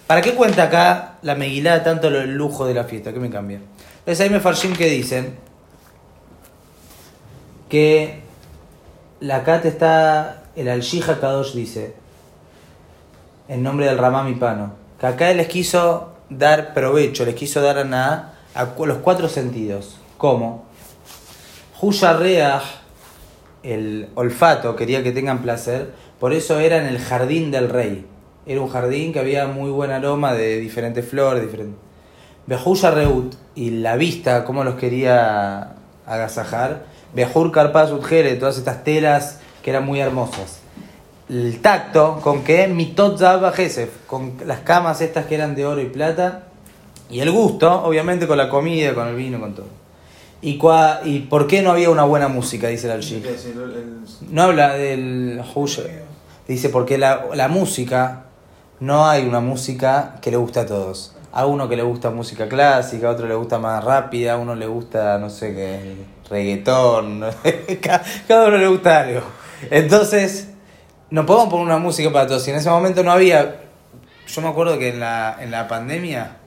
¿Para 0.05 0.21
qué 0.21 0.35
cuenta 0.35 0.63
acá 0.63 1.17
la 1.23 1.33
Megilá 1.33 1.83
tanto 1.83 2.09
el 2.09 2.35
lujo 2.35 2.67
de 2.67 2.75
la 2.75 2.83
fiesta? 2.83 3.11
¿Qué 3.11 3.19
me 3.19 3.31
cambia? 3.31 3.59
Entonces 3.99 4.21
ahí 4.21 4.29
me 4.29 4.39
farshim 4.39 4.75
que 4.75 4.87
dicen 4.87 5.35
que 7.67 8.21
la 9.19 9.43
Kat 9.43 9.65
está. 9.65 10.43
El 10.55 10.67
Al-Shija 10.67 11.19
Kadosh 11.19 11.53
dice 11.53 11.95
en 13.47 13.63
nombre 13.63 13.87
del 13.87 13.97
Ramam 13.97 14.37
Pano. 14.37 14.78
Que 14.99 15.07
acá 15.07 15.33
les 15.33 15.47
quiso 15.47 16.13
dar 16.29 16.73
provecho, 16.73 17.25
les 17.25 17.35
quiso 17.35 17.61
dar 17.61 17.77
a, 17.77 17.83
na- 17.83 18.33
a 18.53 18.67
los 18.85 18.97
cuatro 18.97 19.29
sentidos. 19.29 19.97
¿Cómo? 20.17 20.65
Huya 21.81 22.13
Reach, 22.13 22.63
el 23.63 24.09
olfato, 24.15 24.75
quería 24.75 25.01
que 25.01 25.11
tengan 25.11 25.41
placer, 25.41 25.93
por 26.19 26.33
eso 26.33 26.59
era 26.59 26.77
en 26.77 26.85
el 26.85 26.99
jardín 26.99 27.51
del 27.51 27.69
rey. 27.69 28.05
Era 28.45 28.61
un 28.61 28.67
jardín 28.67 29.13
que 29.13 29.19
había 29.19 29.47
muy 29.47 29.69
buen 29.69 29.91
aroma 29.91 30.33
de 30.33 30.57
diferentes 30.59 31.07
flores, 31.07 31.43
diferentes. 31.43 31.79
Bejuya 32.47 32.91
Reut, 32.91 33.35
y 33.55 33.69
la 33.69 33.95
vista, 33.95 34.43
cómo 34.43 34.63
los 34.63 34.75
quería 34.75 35.75
agasajar. 36.05 36.83
Bejur 37.13 37.51
Karpaz 37.51 37.91
Utjere, 37.91 38.35
todas 38.35 38.57
estas 38.57 38.83
telas 38.83 39.39
que 39.63 39.69
eran 39.69 39.85
muy 39.85 39.99
hermosas 39.99 40.58
el 41.29 41.59
tacto 41.62 42.19
con 42.21 42.43
que 42.43 42.67
mitot 42.67 43.17
zaba 43.19 43.53
con 44.07 44.33
las 44.45 44.59
camas 44.59 45.01
estas 45.01 45.25
que 45.25 45.36
eran 45.36 45.55
de 45.55 45.65
oro 45.65 45.81
y 45.81 45.86
plata, 45.86 46.43
y 47.09 47.19
el 47.21 47.31
gusto, 47.31 47.83
obviamente, 47.83 48.27
con 48.27 48.38
la 48.38 48.50
comida, 48.50 48.93
con 48.93 49.07
el 49.07 49.15
vino, 49.15 49.39
con 49.39 49.53
todo. 49.55 49.67
¿Y, 50.41 50.57
cua- 50.57 51.00
y 51.03 51.19
por 51.21 51.48
qué 51.48 51.62
no 51.62 51.71
había 51.71 51.89
una 51.89 52.03
buena 52.03 52.27
música? 52.27 52.67
Dice 52.67 52.88
el 52.88 52.93
Al-Sheikh. 52.93 53.24
¿Qué 53.24 53.33
es 53.33 53.45
el- 53.45 53.59
el- 53.59 54.00
No 54.31 54.43
habla 54.43 54.74
del 54.75 55.41
Hush. 55.53 55.79
Dice, 56.48 56.69
porque 56.69 56.98
la, 56.98 57.25
la 57.36 57.48
música, 57.48 58.25
no 58.79 59.07
hay 59.07 59.27
una 59.27 59.39
música 59.41 60.15
que 60.21 60.31
le 60.31 60.38
guste 60.38 60.59
a 60.62 60.65
todos. 60.65 61.15
A 61.31 61.45
uno 61.45 61.67
que 61.69 61.75
le 61.75 61.83
gusta 61.83 62.09
música 62.09 62.48
clásica, 62.48 63.07
a 63.07 63.12
otro 63.12 63.27
le 63.27 63.36
gusta 63.36 63.59
más 63.59 63.83
rápida, 63.83 64.33
a 64.33 64.38
uno 64.38 64.55
le 64.55 64.65
gusta, 64.65 65.17
no 65.19 65.29
sé 65.29 65.53
qué, 65.53 65.95
reggaetón, 66.29 67.24
cada 68.27 68.48
uno 68.48 68.57
le 68.57 68.67
gusta 68.67 69.01
algo. 69.01 69.21
Entonces, 69.69 70.48
no 71.11 71.25
podemos 71.25 71.49
poner 71.49 71.65
una 71.65 71.77
música 71.77 72.11
para 72.11 72.27
todos. 72.27 72.47
Y 72.47 72.51
en 72.51 72.57
ese 72.57 72.69
momento 72.69 73.03
no 73.03 73.11
había. 73.11 73.61
Yo 74.27 74.41
me 74.41 74.47
acuerdo 74.49 74.77
que 74.77 74.89
en 74.89 74.99
la, 74.99 75.37
en 75.39 75.51
la 75.51 75.67
pandemia 75.67 76.37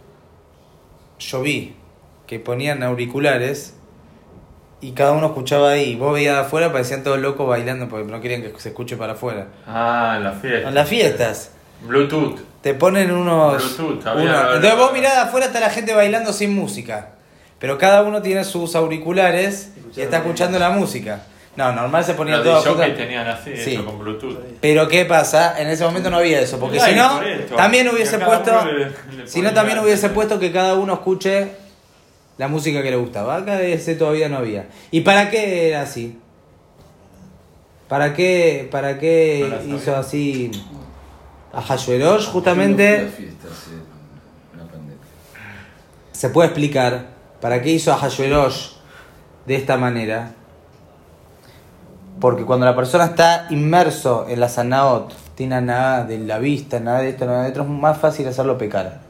yo 1.18 1.42
vi 1.42 1.74
que 2.26 2.38
ponían 2.38 2.82
auriculares 2.82 3.74
y 4.80 4.92
cada 4.92 5.12
uno 5.12 5.26
escuchaba 5.28 5.70
ahí. 5.70 5.96
Vos 5.96 6.12
veías 6.14 6.34
de 6.34 6.40
afuera, 6.42 6.72
parecían 6.72 7.02
todos 7.02 7.18
locos 7.18 7.48
bailando 7.48 7.88
porque 7.88 8.10
no 8.10 8.20
querían 8.20 8.42
que 8.42 8.52
se 8.58 8.70
escuche 8.70 8.96
para 8.96 9.12
afuera. 9.14 9.48
Ah, 9.66 10.18
la 10.22 10.32
fiesta. 10.32 10.68
En 10.68 10.74
las 10.74 10.88
fiestas. 10.88 11.50
Bluetooth. 11.86 12.38
Te 12.60 12.74
ponen 12.74 13.10
unos. 13.10 13.76
Bluetooth, 13.76 14.06
había- 14.06 14.54
Entonces 14.54 14.76
vos 14.76 14.92
mirás 14.92 15.14
de 15.14 15.20
afuera, 15.22 15.46
está 15.46 15.60
la 15.60 15.70
gente 15.70 15.94
bailando 15.94 16.32
sin 16.32 16.54
música. 16.54 17.10
Pero 17.58 17.78
cada 17.78 18.02
uno 18.02 18.22
tiene 18.22 18.42
sus 18.44 18.74
auriculares 18.74 19.72
y 19.96 20.00
está 20.00 20.18
escuchando 20.18 20.58
la 20.58 20.70
música. 20.70 21.22
No, 21.54 21.70
normal 21.72 22.02
se 22.02 22.14
ponía 22.14 22.42
todo 22.42 22.76
tenían 22.76 23.26
así, 23.28 23.54
Sí. 23.56 23.74
eso 23.74 23.84
con 23.84 23.98
Bluetooth. 23.98 24.38
Pero 24.60 24.88
¿qué 24.88 25.04
pasa? 25.04 25.60
En 25.60 25.68
ese 25.68 25.84
momento 25.84 26.08
no 26.08 26.16
había 26.16 26.40
eso. 26.40 26.58
Porque 26.58 26.80
si 26.80 26.94
no, 26.94 27.20
también 27.56 27.88
hubiese 27.88 28.16
a 28.16 28.24
puesto. 28.24 28.52
Si 29.26 29.42
no, 29.42 29.52
también 29.52 29.78
hubiese 29.78 30.08
puesto 30.08 30.38
que 30.38 30.50
cada 30.50 30.74
uno 30.74 30.94
escuche 30.94 31.48
la 32.38 32.48
música 32.48 32.82
que 32.82 32.90
le 32.90 32.96
gustaba. 32.96 33.36
Acá 33.36 33.60
ese 33.60 33.94
todavía 33.96 34.28
no 34.30 34.38
había. 34.38 34.66
¿Y 34.90 35.02
para 35.02 35.30
qué 35.30 35.68
era 35.68 35.82
así? 35.82 36.18
¿Para 37.86 38.14
qué, 38.14 38.66
para 38.70 38.98
qué 38.98 39.40
No 39.42 39.48
la 39.48 39.56
sabía. 39.58 39.74
hizo 39.76 39.96
así 39.96 40.50
a 41.52 41.60
Hashverosh? 41.60 42.26
Justamente 42.28 43.10
se 46.12 46.28
puede 46.30 46.48
explicar 46.48 47.08
para 47.40 47.60
qué 47.60 47.70
hizo 47.70 47.92
a 47.92 47.96
Hashverosh 47.98 48.70
de 49.46 49.56
esta 49.56 49.76
manera. 49.76 50.32
Porque 52.20 52.44
cuando 52.44 52.66
la 52.66 52.76
persona 52.76 53.06
está 53.06 53.46
inmerso 53.50 54.26
en 54.28 54.40
la 54.40 54.48
sanaot, 54.48 55.12
tiene 55.34 55.60
nada 55.60 56.04
de 56.04 56.18
la 56.18 56.38
vista, 56.38 56.78
nada 56.78 57.00
de 57.00 57.10
esto, 57.10 57.26
nada 57.26 57.44
de 57.44 57.50
otro, 57.50 57.62
es 57.62 57.68
más 57.68 57.98
fácil 57.98 58.28
hacerlo 58.28 58.58
pecar. 58.58 59.00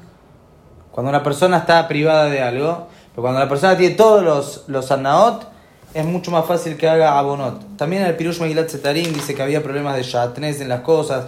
Cuando 0.90 1.10
una 1.10 1.22
persona 1.22 1.58
está 1.58 1.86
privada 1.88 2.26
de 2.26 2.42
algo, 2.42 2.86
pero 3.10 3.22
cuando 3.22 3.40
la 3.40 3.48
persona 3.48 3.76
tiene 3.76 3.94
todos 3.94 4.22
los, 4.22 4.64
los 4.68 4.86
sanaot, 4.86 5.46
es 5.94 6.04
mucho 6.06 6.30
más 6.30 6.46
fácil 6.46 6.76
que 6.76 6.88
haga 6.88 7.18
abonot. 7.18 7.76
También 7.76 8.02
el 8.02 8.16
Pirush 8.16 8.40
Megilat 8.40 8.68
Zetarim 8.68 9.12
dice 9.12 9.34
que 9.34 9.42
había 9.42 9.62
problemas 9.62 9.96
de 9.96 10.02
shatnez 10.02 10.60
en 10.60 10.68
las 10.68 10.80
cosas. 10.80 11.26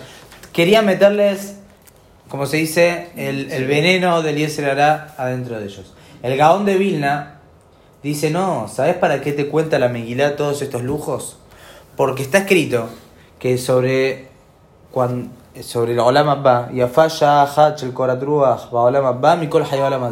Quería 0.53 0.81
meterles, 0.83 1.57
como 2.29 2.47
se 2.47 2.59
dice, 2.59 3.11
el, 3.17 3.51
el 3.51 3.67
veneno 3.67 4.23
del 4.23 4.37
Yetzer 4.37 4.71
Hará 4.71 5.15
adentro 5.19 5.59
de 5.59 5.67
ellos. 5.67 5.93
El 6.23 6.37
Gaón 6.39 6.65
de 6.65 6.77
Vilna 6.77 7.41
dice, 8.03 8.31
no, 8.31 8.69
¿sabes 8.69 8.97
para 8.97 9.21
qué 9.21 9.33
te 9.33 9.49
cuenta 9.49 9.79
la 9.79 9.89
Megilá 9.89 10.37
todos 10.37 10.63
estos 10.63 10.83
lujos? 10.83 11.39
Porque 11.97 12.23
está 12.23 12.39
escrito 12.39 12.89
que 13.39 13.59
sobre 13.59 14.29
cuando 14.91 15.29
sobre 15.63 15.93
el 15.93 16.01
Olam 16.01 16.29
Abba, 16.29 16.69
y 16.73 16.81
hach 16.81 17.83
el 17.83 17.93
koratruach, 17.93 18.73
Olam 18.73 19.07
Abba, 19.07 19.37
mikol 19.37 19.63
Olam. 19.63 20.11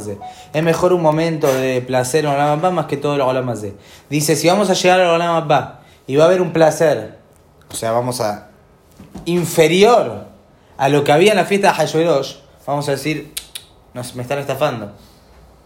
Es 0.53 0.63
mejor 0.63 0.93
un 0.93 1.03
momento 1.03 1.53
de 1.53 1.81
placer 1.83 2.25
en 2.25 2.31
Olam 2.31 2.51
Abba 2.51 2.71
más 2.71 2.87
que 2.87 2.97
todo 2.97 3.17
el 3.17 3.21
Olam 3.21 3.49
Hazé. 3.49 3.75
Dice, 4.09 4.37
si 4.37 4.47
vamos 4.47 4.71
a 4.71 4.75
llegar 4.75 5.01
al 5.01 5.09
Olam 5.09 5.35
Abba 5.35 5.81
y 6.07 6.17
va 6.17 6.25
a 6.25 6.27
haber 6.29 6.41
un 6.41 6.53
placer, 6.53 7.19
o 7.71 7.75
sea, 7.75 7.93
vamos 7.93 8.21
a 8.21 8.49
inferior 9.25 10.27
a 10.77 10.89
lo 10.89 11.03
que 11.03 11.13
había 11.13 11.33
en 11.33 11.37
la 11.37 11.45
fiesta 11.45 11.69
de 11.69 11.75
Hashverosh, 11.75 12.37
vamos 12.67 12.89
a 12.89 12.93
decir, 12.93 13.35
nos, 13.95 14.15
me 14.15 14.23
están 14.23 14.39
estafando. 14.39 14.93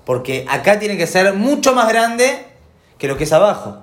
Porque 0.04 0.46
acá 0.48 0.78
tiene 0.78 0.96
que 0.96 1.06
ser 1.06 1.34
mucho 1.34 1.74
más 1.74 1.88
grande 1.88 2.46
que 2.96 3.08
lo 3.08 3.16
que 3.18 3.24
es 3.24 3.32
abajo. 3.32 3.78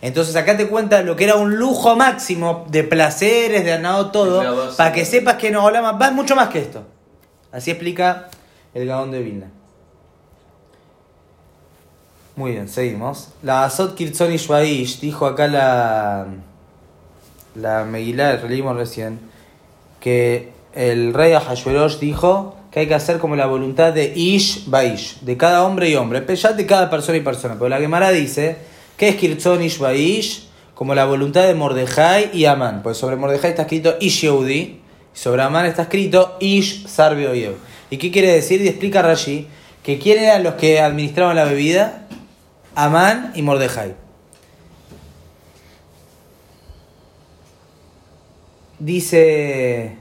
Entonces 0.00 0.36
acá 0.36 0.56
te 0.56 0.68
cuenta 0.68 1.02
lo 1.02 1.16
que 1.16 1.24
era 1.24 1.34
un 1.34 1.56
lujo 1.56 1.96
máximo 1.96 2.66
de 2.68 2.84
placeres, 2.84 3.64
de 3.64 3.70
ganado 3.70 4.10
todo, 4.10 4.74
para 4.76 4.92
que 4.92 5.04
sepas 5.04 5.36
que 5.36 5.50
no 5.50 5.66
hablamos 5.66 6.00
va 6.00 6.10
mucho 6.12 6.36
más 6.36 6.48
que 6.48 6.60
esto. 6.60 6.84
Así 7.50 7.70
explica 7.70 8.28
el 8.74 8.86
Gaón 8.86 9.10
de 9.10 9.22
Vilna. 9.22 9.50
Muy 12.36 12.52
bien, 12.52 12.68
seguimos. 12.68 13.30
La 13.42 13.64
Azot 13.64 13.96
Kirtzon 13.96 14.32
Ishbaish 14.32 15.00
dijo 15.00 15.26
acá 15.26 15.48
la, 15.48 16.26
la 17.56 17.84
Megilá, 17.84 18.36
leímos 18.48 18.76
recién, 18.76 19.18
que 19.98 20.52
el 20.72 21.14
rey 21.14 21.32
Ahashverosh 21.32 21.98
dijo 21.98 22.54
que 22.70 22.80
hay 22.80 22.86
que 22.86 22.94
hacer 22.94 23.18
como 23.18 23.34
la 23.34 23.46
voluntad 23.46 23.92
de 23.92 24.12
Ish 24.14 24.66
Baish, 24.68 25.20
de 25.22 25.36
cada 25.36 25.64
hombre 25.64 25.88
y 25.88 25.96
hombre, 25.96 26.24
ya 26.36 26.52
de 26.52 26.66
cada 26.66 26.88
persona 26.88 27.18
y 27.18 27.22
persona. 27.22 27.54
Pero 27.54 27.68
la 27.68 27.78
Gemara 27.78 28.10
dice 28.10 28.58
que 28.98 29.08
es 29.08 29.16
Kirtzon 29.16 29.62
Ish 29.62 29.78
Baish, 29.78 30.48
como 30.74 30.94
la 30.94 31.06
voluntad 31.06 31.46
de 31.46 31.54
Mordejai 31.54 32.30
y 32.34 32.44
Amán. 32.44 32.82
Pues 32.82 32.98
sobre 32.98 33.16
Mordejai 33.16 33.50
está 33.50 33.62
escrito 33.62 33.96
Ish 34.00 34.22
Yehudi, 34.22 34.80
sobre 35.14 35.42
Amán 35.42 35.66
está 35.66 35.82
escrito 35.82 36.36
Ish 36.40 36.86
Sarbe 36.88 37.28
Oyev. 37.28 37.54
¿Y 37.90 37.96
qué 37.96 38.10
quiere 38.10 38.32
decir? 38.32 38.60
Y 38.60 38.68
explica 38.68 39.00
Rashi 39.00 39.46
que 39.84 39.98
quién 39.98 40.18
eran 40.18 40.42
los 40.42 40.54
que 40.54 40.80
administraban 40.80 41.36
la 41.36 41.44
bebida, 41.44 42.08
Amán 42.74 43.32
y 43.36 43.42
Mordejai. 43.42 43.94
Dice, 48.80 49.96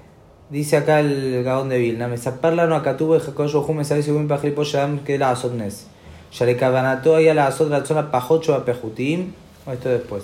dice 0.49 0.77
acá 0.77 0.99
el 1.01 1.43
Gaón 1.43 1.69
de 1.69 1.77
Vilna, 1.77 2.07
me 2.07 2.17
saparla 2.17 2.65
no 2.65 2.75
acá 2.75 2.97
tuvo 2.97 3.19
Jacoyo 3.19 3.61
Jume 3.61 3.85
sabe 3.85 4.01
si 4.01 4.09
un 4.09 4.27
pajripo 4.27 4.63
sham 4.63 5.03
que 5.03 5.19
la 5.19 5.31
azotnes. 5.31 5.87
Ahí 7.15 7.27
a 7.29 7.33
la 7.33 7.47
azot 7.47 7.69
la 7.69 7.85
zona 7.85 8.11
pajocho 8.11 8.53
a 8.55 8.65
pejutim. 8.65 9.33
Esto 9.71 9.89
después. 9.89 10.23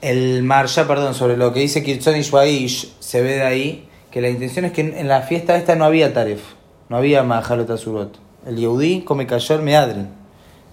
El 0.00 0.42
Marsha, 0.42 0.86
perdón, 0.88 1.14
sobre 1.14 1.36
lo 1.36 1.52
que 1.52 1.60
dice 1.60 1.82
Kirchon 1.82 2.16
y 2.16 2.22
Shwaish, 2.22 2.92
se 2.98 3.22
ve 3.22 3.34
de 3.36 3.42
ahí 3.42 3.88
que 4.10 4.20
la 4.20 4.28
intención 4.28 4.64
es 4.64 4.72
que 4.72 4.80
en 4.82 5.08
la 5.08 5.22
fiesta 5.22 5.56
esta 5.56 5.76
no 5.76 5.84
había 5.84 6.12
taref, 6.12 6.40
no 6.88 6.96
había 6.96 7.22
majalot 7.22 7.70
azurot. 7.70 8.18
El 8.46 8.56
Yehudí 8.56 9.02
come 9.02 9.26
kayor 9.26 9.62
meadrin. 9.62 10.08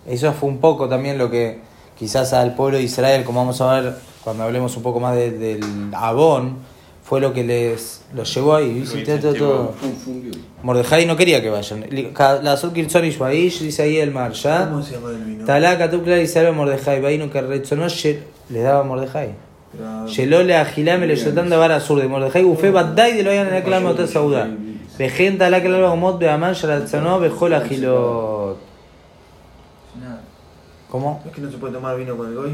Eso 0.07 0.33
fue 0.33 0.49
un 0.49 0.57
poco 0.57 0.89
también 0.89 1.17
lo 1.17 1.29
que 1.29 1.59
quizás 1.97 2.33
al 2.33 2.55
pueblo 2.55 2.77
de 2.77 2.83
Israel, 2.83 3.23
como 3.23 3.39
vamos 3.41 3.61
a 3.61 3.79
ver 3.79 3.95
cuando 4.23 4.43
hablemos 4.43 4.75
un 4.75 4.83
poco 4.83 4.99
más 4.99 5.15
de- 5.15 5.31
del 5.31 5.61
Abón, 5.93 6.57
fue 7.09 7.19
lo 7.19 7.33
que 7.33 7.43
les 7.43 8.03
los 8.13 8.31
llevó 8.35 8.53
ahí. 8.53 8.71
¿viste? 8.71 9.17
Todo, 9.17 9.33
todo. 9.33 9.73
Mordejai 10.61 11.07
no 11.07 11.17
quería 11.17 11.41
que 11.41 11.49
vayan. 11.49 11.83
La 12.43 12.53
Azul 12.53 12.71
Kirchon 12.71 13.03
y 13.03 13.09
Shwaish, 13.09 13.61
dice 13.61 13.81
ahí 13.81 13.97
el 13.97 14.11
Marsha. 14.11 14.69
¿Cómo 14.69 14.83
se 14.83 14.93
llama 14.93 15.09
el 15.09 15.23
vino? 15.23 15.43
Talaka 15.43 15.89
tu 15.89 16.07
y 16.07 16.27
salve 16.27 16.51
Mordejai, 16.51 17.01
vaino 17.01 17.31
que 17.31 17.41
rechonó, 17.41 17.87
le 18.49 18.59
daba 18.61 18.81
a 18.81 18.83
Mordejai. 18.83 19.33
Yelole 20.15 20.55
agilame 20.55 21.07
le 21.07 21.15
yotán 21.15 21.49
de 21.49 21.57
vara 21.57 21.79
sur 21.79 21.99
de 21.99 22.07
Mordejai, 22.07 22.43
ufé 22.43 22.69
batdai 22.69 23.13
de 23.13 23.23
lo 23.23 23.31
hayan 23.31 23.47
en 23.47 23.55
el 23.55 23.63
clama 23.63 23.89
otra 23.89 24.05
saudá. 24.05 24.47
Vejenta 24.99 25.49
la 25.49 25.63
que 25.63 25.69
la 25.69 25.79
gomot 25.79 26.19
de 26.19 26.29
Amán 26.29 26.53
yalatzanó, 26.53 27.19
vejol 27.19 27.55
agilot. 27.55 28.57
¿Cómo? 30.91 31.23
¿Es 31.25 31.31
que 31.31 31.41
no 31.41 31.49
se 31.49 31.57
puede 31.57 31.73
tomar 31.73 31.97
vino 31.97 32.15
con 32.15 32.27
el 32.27 32.35
goy? 32.35 32.51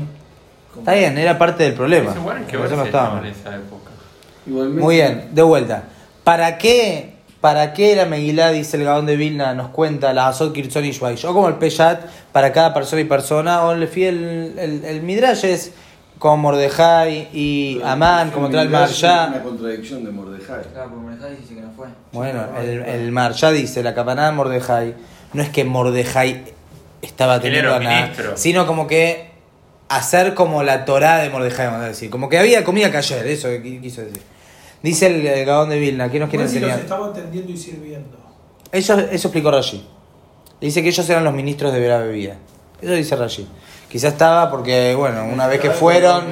Está 0.77 0.93
bien, 0.93 1.17
era 1.17 1.37
parte 1.37 1.63
del 1.63 1.73
problema. 1.73 2.11
Es 2.11 2.17
igual 2.17 2.45
que 2.45 2.55
estábamos. 2.55 3.25
en 3.25 3.31
esa 3.31 3.55
época. 3.55 3.94
Igualmente. 4.45 4.81
Muy 4.81 4.95
bien, 4.95 5.29
de 5.31 5.41
vuelta. 5.41 5.83
¿Para 6.23 6.57
qué, 6.57 7.13
para 7.41 7.73
qué 7.73 7.95
la 7.95 8.05
Megilá, 8.05 8.51
dice 8.51 8.77
el 8.77 8.83
Gaón 8.83 9.05
de 9.05 9.15
Vilna, 9.15 9.53
nos 9.53 9.69
cuenta 9.69 10.13
la 10.13 10.27
Azot 10.27 10.53
Kirchon 10.53 10.85
y 10.85 10.91
Shwaish? 10.91 11.25
O 11.25 11.33
como 11.33 11.47
el 11.47 11.55
Peyat, 11.55 12.01
para 12.31 12.51
cada 12.51 12.73
persona 12.73 13.01
y 13.01 13.05
persona, 13.05 13.63
o 13.63 13.71
el 13.73 13.87
fiel, 13.87 14.53
el, 14.57 14.83
el 14.85 15.01
Midrash 15.03 15.45
es 15.45 15.71
como 16.17 16.37
Mordejai 16.37 17.29
y 17.33 17.81
Amán, 17.83 18.31
como 18.31 18.49
trae 18.49 18.63
el 18.63 18.69
Una 18.69 18.79
Marsha. 18.79 19.41
contradicción 19.43 20.03
de 20.05 20.11
Mordejai. 20.11 20.61
Claro, 20.73 20.89
porque 20.91 21.05
Mordejai 21.05 21.35
dice 21.37 21.55
que 21.55 21.61
no 21.61 21.71
fue. 21.75 21.87
Bueno, 22.13 22.41
el, 22.59 23.13
el 23.13 23.53
dice, 23.53 23.83
la 23.83 23.93
capanada 23.93 24.29
de 24.31 24.35
Mordejai, 24.35 24.95
no 25.33 25.41
es 25.43 25.49
que 25.49 25.65
Mordejai 25.65 26.43
estaba 27.01 27.39
teniendo 27.39 27.79
nada, 27.79 28.11
sino 28.35 28.65
como 28.65 28.87
que 28.87 29.29
hacer 29.89 30.33
como 30.33 30.63
la 30.63 30.85
Torá 30.85 31.17
de 31.17 31.29
Mordejai, 31.29 31.67
vamos 31.67 31.81
a 31.81 31.87
decir. 31.89 32.09
Como 32.09 32.29
que 32.29 32.39
había 32.39 32.63
comida 32.63 32.89
que 32.89 32.97
ayer, 32.97 33.27
eso 33.27 33.49
qui- 33.49 33.81
quiso 33.81 34.01
decir. 34.01 34.21
Dice 34.85 35.07
el, 35.07 35.25
el 35.25 35.45
Gaón 35.45 35.69
de 35.69 35.79
Vilna, 35.79 36.11
¿qué 36.11 36.19
nos 36.19 36.29
quiere 36.29 36.47
si 36.47 36.59
los 36.59 36.69
enseñar? 36.69 36.79
estaba 36.79 37.07
atendiendo 37.07 37.51
y 37.51 37.57
sirviendo. 37.57 38.17
Eso, 38.71 38.99
eso 38.99 39.29
explicó 39.29 39.49
Rashi. 39.49 39.83
Dice 40.61 40.83
que 40.83 40.89
ellos 40.89 41.09
eran 41.09 41.23
los 41.23 41.33
ministros 41.33 41.73
de 41.73 41.89
la 41.89 41.97
bebida. 41.97 42.35
Eso 42.79 42.91
dice 42.93 43.15
Rashi. 43.15 43.47
Quizás 43.89 44.13
estaba 44.13 44.51
porque, 44.51 44.93
bueno, 44.93 45.25
una 45.25 45.47
vez 45.47 45.59
que 45.59 45.71
fueron, 45.71 46.25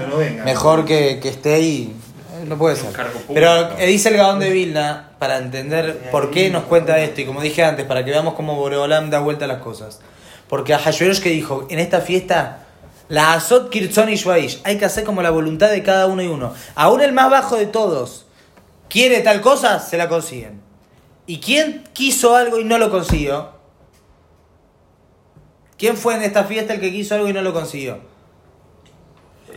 mejor 0.45 0.85
que, 0.85 1.19
que 1.19 1.29
esté 1.29 1.55
ahí. 1.55 1.95
Eh, 2.35 2.45
No 2.47 2.55
puede 2.59 2.75
ser. 2.75 2.91
Pero 3.33 3.71
eh, 3.79 3.87
dice 3.87 4.09
el 4.09 4.17
Gaón 4.17 4.39
de 4.39 4.51
Vilna, 4.51 5.13
para 5.17 5.39
entender 5.39 6.09
por 6.11 6.29
qué 6.29 6.51
nos 6.51 6.65
cuenta 6.65 6.99
esto, 6.99 7.21
y 7.21 7.25
como 7.25 7.41
dije 7.41 7.63
antes, 7.63 7.87
para 7.87 8.05
que 8.05 8.11
veamos 8.11 8.35
cómo 8.35 8.55
Boreolam 8.55 9.09
da 9.09 9.19
vuelta 9.19 9.45
a 9.45 9.47
las 9.47 9.63
cosas. 9.63 9.99
Porque 10.47 10.75
a 10.75 10.77
Hashverosh 10.77 11.21
que 11.21 11.29
dijo, 11.29 11.65
en 11.71 11.79
esta 11.79 12.01
fiesta, 12.01 12.65
la 13.09 13.33
Azot 13.33 13.71
Kirtzon 13.71 14.09
y 14.09 14.15
Shwaish, 14.15 14.61
hay 14.63 14.77
que 14.77 14.85
hacer 14.85 15.03
como 15.03 15.23
la 15.23 15.31
voluntad 15.31 15.71
de 15.71 15.81
cada 15.81 16.05
uno 16.05 16.21
y 16.21 16.27
uno. 16.27 16.53
Aún 16.75 17.01
el 17.01 17.13
más 17.13 17.31
bajo 17.31 17.55
de 17.55 17.65
todos 17.65 18.27
quiere 18.93 19.21
tal 19.21 19.41
cosa, 19.41 19.79
se 19.79 19.97
la 19.97 20.07
consiguen. 20.07 20.61
¿Y 21.25 21.39
quién 21.39 21.83
quiso 21.93 22.35
algo 22.35 22.59
y 22.59 22.63
no 22.63 22.77
lo 22.77 22.91
consiguió? 22.91 23.49
¿Quién 25.79 25.97
fue 25.97 26.15
en 26.15 26.21
esta 26.21 26.43
fiesta 26.43 26.75
el 26.75 26.79
que 26.79 26.91
quiso 26.91 27.15
algo 27.15 27.27
y 27.27 27.33
no 27.33 27.41
lo 27.41 27.53
consiguió? 27.53 27.97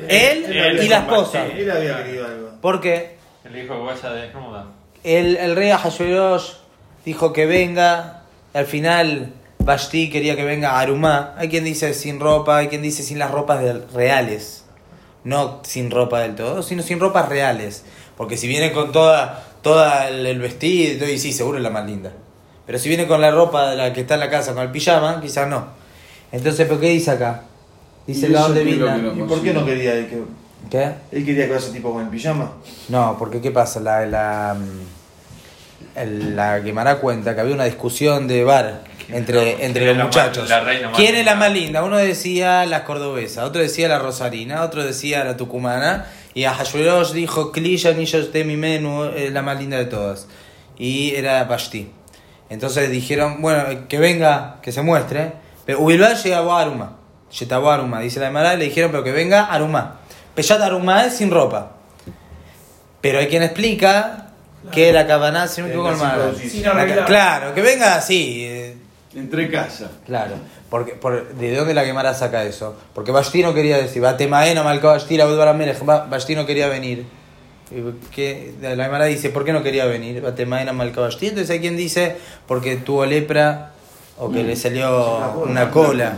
Él, 0.09 0.47
Él 0.47 0.83
y 0.83 0.89
la 0.89 1.01
esposa. 1.01 1.45
Él 1.47 1.71
había 1.71 2.03
querido 2.03 2.27
algo. 2.27 2.51
¿Por 2.63 2.81
qué? 2.81 3.17
Él 3.45 3.53
dijo 3.53 3.75
que 3.75 3.81
vaya 3.81 4.11
desnuda. 4.11 4.67
El, 5.05 5.37
el 5.37 5.55
rey 5.55 5.71
Ahasuerosh 5.71 6.55
dijo 7.05 7.35
que 7.35 7.45
venga. 7.45 8.23
Al 8.55 8.65
final, 8.65 9.35
Vashti 9.59 10.09
quería 10.09 10.35
que 10.35 10.45
venga 10.45 10.81
Arumá. 10.81 11.35
Hay 11.37 11.51
quien 11.51 11.65
dice 11.65 11.93
sin 11.93 12.21
ropa, 12.21 12.57
hay 12.57 12.69
quien 12.69 12.81
dice 12.81 13.03
sin 13.03 13.19
las 13.19 13.31
ropas 13.31 13.63
reales. 13.93 14.65
No 15.25 15.61
sin 15.63 15.91
ropa 15.91 16.21
del 16.21 16.37
todo, 16.37 16.63
sino 16.63 16.83
sin 16.83 17.01
ropas 17.01 17.29
reales. 17.29 17.85
Porque 18.17 18.37
si 18.37 18.47
viene 18.49 18.73
con 18.73 18.93
toda, 18.93 19.45
toda 19.63 20.09
el, 20.09 20.27
el 20.27 20.39
vestido 20.39 20.95
y 20.95 20.99
todo, 20.99 21.09
y 21.11 21.19
sí, 21.19 21.33
seguro 21.33 21.59
es 21.59 21.63
la 21.65 21.71
más 21.71 21.87
linda. 21.87 22.13
Pero 22.67 22.79
si 22.79 22.89
viene 22.89 23.07
con 23.07 23.21
la 23.21 23.31
ropa 23.31 23.71
de 23.71 23.77
la 23.77 23.93
que 23.93 24.01
está 24.01 24.15
en 24.15 24.21
la 24.21 24.31
casa, 24.31 24.53
con 24.55 24.63
el 24.63 24.71
pijama, 24.71 25.21
quizás 25.21 25.49
no. 25.49 25.67
Entonces, 26.33 26.67
¿pero 26.67 26.81
qué 26.81 26.89
dice 26.91 27.13
acá? 27.13 27.43
Dice 28.07 28.27
el 28.27 28.35
eso 28.35 28.53
de 28.53 28.65
Vilna. 28.65 29.13
¿Y 29.17 29.23
por 29.23 29.43
qué 29.43 29.53
no 29.55 29.65
quería 29.65 29.95
él 29.95 30.07
que.? 30.09 30.23
¿Qué? 30.71 30.93
Él 31.13 31.25
quería 31.25 31.47
que 31.47 31.53
vaya 31.55 31.73
tipo 31.73 31.93
con 31.93 32.03
el 32.03 32.09
pijama. 32.09 32.53
No, 32.89 33.17
porque 33.19 33.41
¿qué 33.41 33.51
pasa? 33.53 33.79
La, 33.81 34.05
la, 34.07 34.57
el- 35.95 36.35
la 36.37 36.59
Guimara 36.61 36.97
cuenta 36.99 37.35
que 37.35 37.41
había 37.41 37.55
una 37.55 37.65
discusión 37.65 38.27
de 38.29 38.45
bar 38.45 38.83
entre, 39.09 39.65
entre 39.65 39.85
¿Quién 39.85 39.99
los 39.99 40.07
muchachos. 40.09 40.49
la 40.49 40.61
reina 40.61 40.89
más 40.89 40.97
¿Quién 40.99 41.15
es 41.15 41.25
la 41.25 41.35
más 41.37 41.53
linda? 41.53 41.85
Uno 41.85 41.97
decía 41.97 42.67
la 42.67 42.85
cordobesa, 42.85 43.45
otro 43.45 43.63
decía 43.63 43.89
la 43.89 43.99
rosarina, 43.99 44.63
otro 44.63 44.85
decía 44.85 45.25
la 45.25 45.37
tucumana. 45.37 46.07
Y 46.37 46.45
a 46.45 46.53
Hashverosh 46.53 47.13
dijo, 47.13 47.51
Klisha 47.51 47.93
Nishos 47.93 48.31
de 48.31 48.45
mi 48.45 48.59
menú, 48.59 49.05
es 49.05 49.33
la 49.33 49.41
más 49.41 49.59
linda 49.59 49.79
de 49.79 49.87
todas. 49.87 50.29
Y 50.77 51.15
era 51.15 51.43
Bashti. 51.45 51.91
Entonces 52.51 52.91
dijeron, 52.91 53.41
bueno, 53.41 53.89
que 53.89 53.99
venga, 53.99 54.59
que 54.61 54.71
se 54.71 54.83
muestre. 54.83 55.33
Pero 55.65 55.81
Ubilbal 55.81 56.23
llega 56.23 56.41
a 56.41 56.61
Aruma. 56.61 56.99
Llegó 57.41 57.71
a 57.71 57.75
Aruma, 57.75 58.01
dice 58.01 58.21
la 58.21 58.27
Gemara, 58.27 58.53
y 58.53 58.59
le 58.59 58.65
dijeron, 58.67 58.91
pero 58.91 59.03
que 59.03 59.13
venga 59.13 59.47
Aruma. 59.47 60.01
Peyat 60.35 60.61
Aruma 60.61 61.07
es 61.07 61.17
sin 61.17 61.31
ropa. 61.31 61.73
Pero 63.01 63.19
hay 63.19 63.29
quien 63.29 63.43
explica 63.43 64.33
que 64.71 64.93
la 64.93 65.07
cabana, 65.07 65.49
si 65.49 65.63
no 65.63 65.69
me 65.69 65.73
equivoco. 65.73 67.07
Claro, 67.07 67.55
que 67.55 67.63
venga 67.63 67.95
así. 67.97 68.77
Eh, 69.17 69.21
Entre 69.21 69.51
casa. 69.51 69.91
Claro. 70.05 70.35
Porque, 70.71 70.93
por, 70.93 71.29
¿De 71.35 71.55
dónde 71.57 71.75
la 71.75 71.85
Gemara 71.85 72.13
saca 72.15 72.45
eso? 72.45 72.77
Porque 72.95 73.11
Bashti 73.13 73.43
no 73.43 73.55
quería 73.55 73.79
decir, 73.79 74.03
Batemaena, 74.03 74.63
Malca 74.63 74.89
Bashti, 74.89 75.17
la 75.17 75.27
Udvara 75.27 75.53
Melech, 75.53 75.83
Ba- 75.85 76.07
Bashti 76.07 76.35
no 76.35 76.45
quería 76.47 76.69
venir. 76.69 77.05
Y 77.71 78.11
que- 78.15 78.55
La 78.61 78.85
Gemara 78.85 79.07
dice, 79.07 79.31
¿por 79.31 79.45
qué 79.45 79.53
no 79.53 79.63
quería 79.63 79.87
venir? 79.87 80.21
Batemaena, 80.21 80.73
Malca 80.73 81.01
Bashti. 81.01 81.27
Entonces 81.29 81.51
hay 81.51 81.61
quien 81.61 81.77
dice, 81.77 82.17
porque 82.47 82.77
tuvo 82.77 83.05
lepra 83.07 83.73
o 84.19 84.31
que 84.31 84.43
le 84.43 84.57
salió 84.57 85.17
Una 85.19 85.29
cola. 85.33 85.51
una 85.51 85.71
cola. 85.71 86.13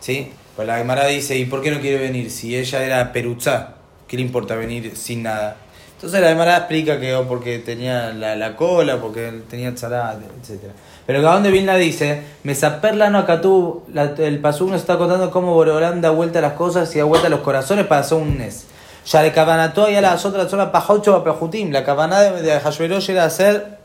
¿Sí? 0.00 0.32
Pues 0.56 0.66
la 0.66 0.78
Gemara 0.78 1.06
dice, 1.06 1.36
¿y 1.36 1.44
por 1.44 1.62
qué 1.62 1.70
no 1.70 1.80
quiere 1.80 1.98
venir? 1.98 2.30
Si 2.30 2.56
ella 2.56 2.82
era 2.84 3.12
peruzá, 3.12 3.74
¿qué 4.08 4.16
le 4.16 4.22
importa 4.22 4.54
venir 4.56 4.96
sin 4.96 5.22
nada? 5.22 5.56
Entonces 5.98 6.20
la 6.20 6.28
Gemara 6.28 6.56
explica 6.58 7.00
que 7.00 7.12
o 7.16 7.26
porque 7.26 7.58
tenía 7.58 8.12
la, 8.12 8.36
la 8.36 8.54
cola, 8.54 9.00
porque 9.00 9.42
tenía 9.50 9.74
tzarat, 9.74 10.18
etc. 10.22 10.70
Pero 11.04 11.20
que 11.20 11.26
a 11.26 11.32
donde 11.32 11.50
Vilna 11.50 11.74
dice, 11.74 12.22
Mesaperla 12.44 13.10
no 13.10 13.18
acatú, 13.18 13.82
la- 13.92 14.14
el 14.18 14.38
pasú 14.38 14.68
nos 14.70 14.80
está 14.80 14.96
contando 14.96 15.32
cómo 15.32 15.54
Boreolán 15.54 16.00
da 16.00 16.10
vuelta 16.10 16.40
las 16.40 16.52
cosas 16.52 16.94
y 16.94 16.98
da 16.98 17.04
vuelta 17.04 17.28
los 17.28 17.40
corazones 17.40 17.86
para 17.86 18.02
hacer 18.02 18.16
un 18.18 18.38
nes. 18.38 18.66
Ya 19.06 19.22
de 19.22 19.32
Cabanató 19.32 19.90
y 19.90 19.96
a 19.96 20.00
las 20.00 20.24
otras 20.24 20.48
zona 20.48 20.70
pajocho 20.70 21.16
a 21.16 21.24
pejutim. 21.24 21.72
La 21.72 21.82
cabana 21.84 22.20
de, 22.20 22.42
de 22.42 22.60
Hashverosh 22.60 23.10
era 23.10 23.24
hacer 23.24 23.78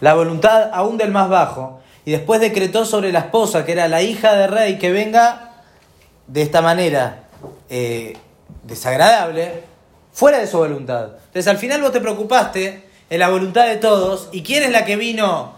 la 0.00 0.12
voluntad 0.14 0.68
aún 0.74 0.98
del 0.98 1.12
más 1.12 1.30
bajo. 1.30 1.80
Y 2.04 2.10
después 2.10 2.40
decretó 2.42 2.84
sobre 2.84 3.10
la 3.12 3.20
esposa, 3.20 3.64
que 3.64 3.72
era 3.72 3.88
la 3.88 4.02
hija 4.02 4.34
del 4.34 4.50
rey, 4.50 4.78
que 4.78 4.90
venga 4.92 5.52
de 6.26 6.42
esta 6.42 6.60
manera 6.60 7.20
eh, 7.70 8.16
desagradable, 8.64 9.62
fuera 10.12 10.38
de 10.38 10.46
su 10.46 10.58
voluntad. 10.58 11.08
Entonces 11.16 11.48
al 11.48 11.58
final 11.58 11.80
vos 11.82 11.92
te 11.92 12.00
preocupaste 12.00 12.88
en 13.10 13.18
la 13.18 13.28
voluntad 13.28 13.66
de 13.66 13.76
todos, 13.76 14.28
y 14.32 14.42
quién 14.42 14.62
es 14.62 14.70
la 14.70 14.84
que 14.84 14.96
vino 14.96 15.52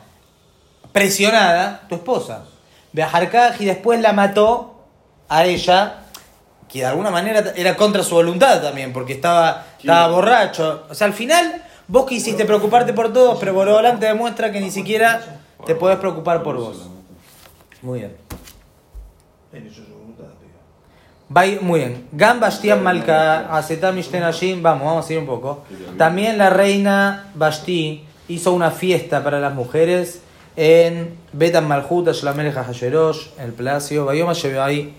presionada, 0.92 1.82
tu 1.88 1.94
esposa. 1.96 2.44
Beajarcaj 2.92 3.60
y 3.60 3.64
después 3.66 4.00
la 4.00 4.12
mató 4.12 4.84
a 5.28 5.44
ella, 5.44 6.00
que 6.68 6.80
de 6.80 6.86
alguna 6.86 7.10
manera 7.10 7.52
era 7.56 7.76
contra 7.76 8.02
su 8.02 8.14
voluntad 8.14 8.60
también, 8.62 8.92
porque 8.92 9.12
estaba, 9.12 9.66
estaba 9.78 10.08
borracho. 10.08 10.84
O 10.90 10.94
sea, 10.94 11.06
al 11.06 11.12
final 11.12 11.62
vos 11.88 12.06
quisiste 12.06 12.44
preocuparte 12.44 12.92
por 12.92 13.12
todos, 13.12 13.38
pero 13.38 13.54
Borolán 13.54 13.98
te 14.00 14.06
demuestra 14.06 14.50
que 14.50 14.60
ni 14.60 14.70
siquiera 14.70 15.40
te 15.66 15.74
podés 15.74 15.98
preocupar 15.98 16.42
por 16.42 16.56
vos. 16.56 16.88
Muy 17.82 18.00
bien. 18.00 18.16
En 19.52 19.66
eso 19.66 19.82
es 19.82 19.86
su 19.86 19.92
voluntad, 19.94 20.24
tío. 20.24 20.48
Bai- 20.48 21.13
muy 21.28 21.80
bien. 21.80 22.08
Gam 22.12 22.40
Bastian 22.40 22.82
Malka, 22.82 23.54
Asetam 23.56 23.96
vamos, 24.62 24.84
vamos 24.84 25.08
a 25.08 25.12
ir 25.12 25.18
un 25.18 25.26
poco. 25.26 25.64
También 25.96 26.38
la 26.38 26.50
reina 26.50 27.30
Basti 27.34 28.04
hizo 28.28 28.52
una 28.52 28.70
fiesta 28.70 29.24
para 29.24 29.40
las 29.40 29.54
mujeres 29.54 30.20
en 30.56 31.16
Betan 31.32 31.66
Malhut, 31.66 32.08
Shalamelech 32.08 32.56
Hasherosh, 32.56 33.28
el 33.38 33.52
palacio. 33.52 34.04
Bayoma 34.04 34.32
ahí 34.62 34.94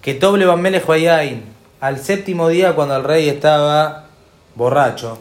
que 0.00 0.14
Toble 0.14 0.46
Bayain, 0.46 1.42
al 1.80 1.98
séptimo 1.98 2.48
día 2.48 2.74
cuando 2.74 2.96
el 2.96 3.04
rey 3.04 3.28
estaba 3.28 4.06
borracho. 4.54 5.18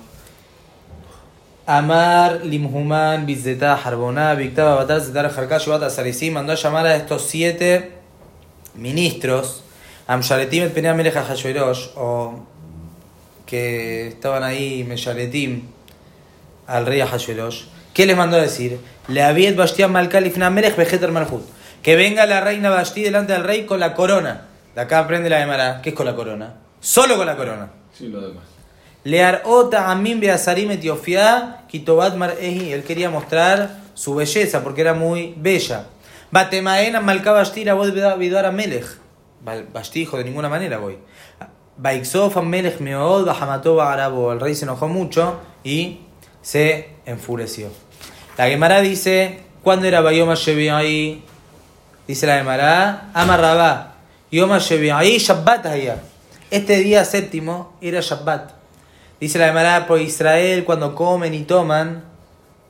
Amar 1.65 2.45
Limhuman 2.45 3.26
Bizeta 3.26 3.73
Harboná, 3.73 4.34
Victaba 4.36 4.76
Batar 4.76 5.02
Zetar 5.02 5.26
Harkash 5.26 5.67
Bata 5.67 5.89
mandó 6.32 6.54
a 6.54 6.56
llamar 6.56 6.86
a 6.86 6.95
estos 6.95 7.23
siete 7.23 7.97
ministros, 8.76 9.63
Amshaletim 10.08 10.63
et 10.63 10.74
Penea 10.74 10.93
Melech 10.93 11.15
o 11.96 12.39
que 13.46 14.08
estaban 14.08 14.43
ahí 14.43 14.84
Meshaletim 14.84 15.63
al 16.65 16.86
rey 16.86 17.02
Hashverosh. 17.02 17.65
¿Qué 17.93 18.06
les 18.06 18.15
mandó 18.15 18.38
a 18.38 18.41
decir? 18.41 18.80
Le 19.08 19.24
aviet 19.24 19.56
Bastian 19.56 19.91
Malkalifna 19.91 20.50
Melech 20.50 20.76
Vejeter 20.76 21.12
Malhut. 21.12 21.43
Que 21.82 21.96
venga 21.96 22.26
la 22.26 22.41
reina 22.41 22.70
Basti 22.70 23.02
delante 23.02 23.34
del 23.34 23.43
rey 23.43 23.65
con 23.65 23.80
la 23.80 23.93
corona. 23.93 24.46
De 24.76 24.82
acá 24.82 25.00
aprende 25.00 25.30
la 25.30 25.39
Gemara. 25.39 25.82
¿Qué 25.82 25.89
es 25.89 25.96
con 25.96 26.06
la 26.06 26.15
corona? 26.15 26.56
Solo 26.80 27.17
con 27.17 27.26
la 27.26 27.36
corona. 27.36 27.70
Sin 27.98 28.12
lo 28.12 28.22
demás. 28.22 28.43
Lear 29.04 29.41
Ota 29.46 29.89
Amin 29.89 30.20
Beasarim 30.20 30.72
Etiofía, 30.72 31.63
Kitobat 31.67 32.15
Mar'ehi. 32.15 32.74
Él 32.74 32.84
quería 32.84 33.10
mostrar 33.10 33.78
su 33.93 34.15
belleza 34.15 34.63
porque 34.63 34.82
era 34.82 34.93
muy 34.93 35.34
bella. 35.38 35.86
Batemaena 36.30 37.00
Malka 37.00 37.32
Bashti 37.32 37.63
la 37.63 37.74
voz 37.74 37.93
Vidar 37.93 38.46
a 38.46 38.52
Melech. 38.52 39.07
Bashti 39.74 40.00
dijo 40.00 40.18
de 40.18 40.26
ninguna 40.26 40.50
manera 40.50 40.78
voy. 40.78 40.98
Melech 42.44 42.80
Meod 42.80 43.30
Arabo. 43.30 44.34
El 44.34 44.40
rey 44.40 44.56
se 44.56 44.66
enojó 44.66 44.88
mucho 44.88 45.40
y 45.64 46.02
se 46.42 46.90
enfureció. 47.06 47.70
La 48.38 48.48
Gemara 48.48 48.82
dice: 48.82 49.44
¿Cuándo 49.64 49.88
era 49.88 50.02
Bayoma 50.02 50.36
ahí? 50.74 51.24
Dice 52.08 52.28
la 52.28 52.38
Gemara: 52.38 53.10
Amarrabá. 53.14 53.96
Yoma 54.32 54.60
ahí 54.94 55.18
Shabbat 55.18 55.66
allá. 55.66 56.02
Este 56.52 56.78
día 56.78 57.06
séptimo 57.06 57.78
era 57.82 58.02
Shabbat. 58.02 58.52
Dice 59.20 59.40
la 59.40 59.48
Gemara, 59.48 59.88
por 59.88 60.00
Israel 60.00 60.64
cuando 60.64 60.94
comen 60.94 61.34
y 61.34 61.44
toman, 61.44 62.04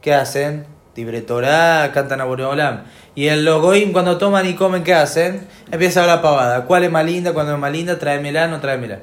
¿qué 0.02 0.14
hacen? 0.14 0.66
Tibre 0.94 1.22
Torah, 1.22 1.92
cantan 1.94 2.22
a 2.22 2.24
Boreolam. 2.26 2.86
Y 3.18 3.30
el 3.30 3.46
Logoim 3.46 3.94
cuando 3.94 4.20
toman 4.20 4.46
y 4.46 4.54
comen, 4.54 4.84
¿qué 4.84 4.94
hacen? 4.94 5.48
Empieza 5.72 6.02
a 6.02 6.04
hablar 6.04 6.22
pavada. 6.22 6.66
¿Cuál 6.66 6.84
es 6.84 6.92
más 6.92 7.04
linda? 7.04 7.34
Cuando 7.34 7.56
es 7.56 7.60
más 7.60 7.72
linda, 7.72 7.98
tráemela, 7.98 8.48
no 8.48 8.60
tráemela. 8.60 9.00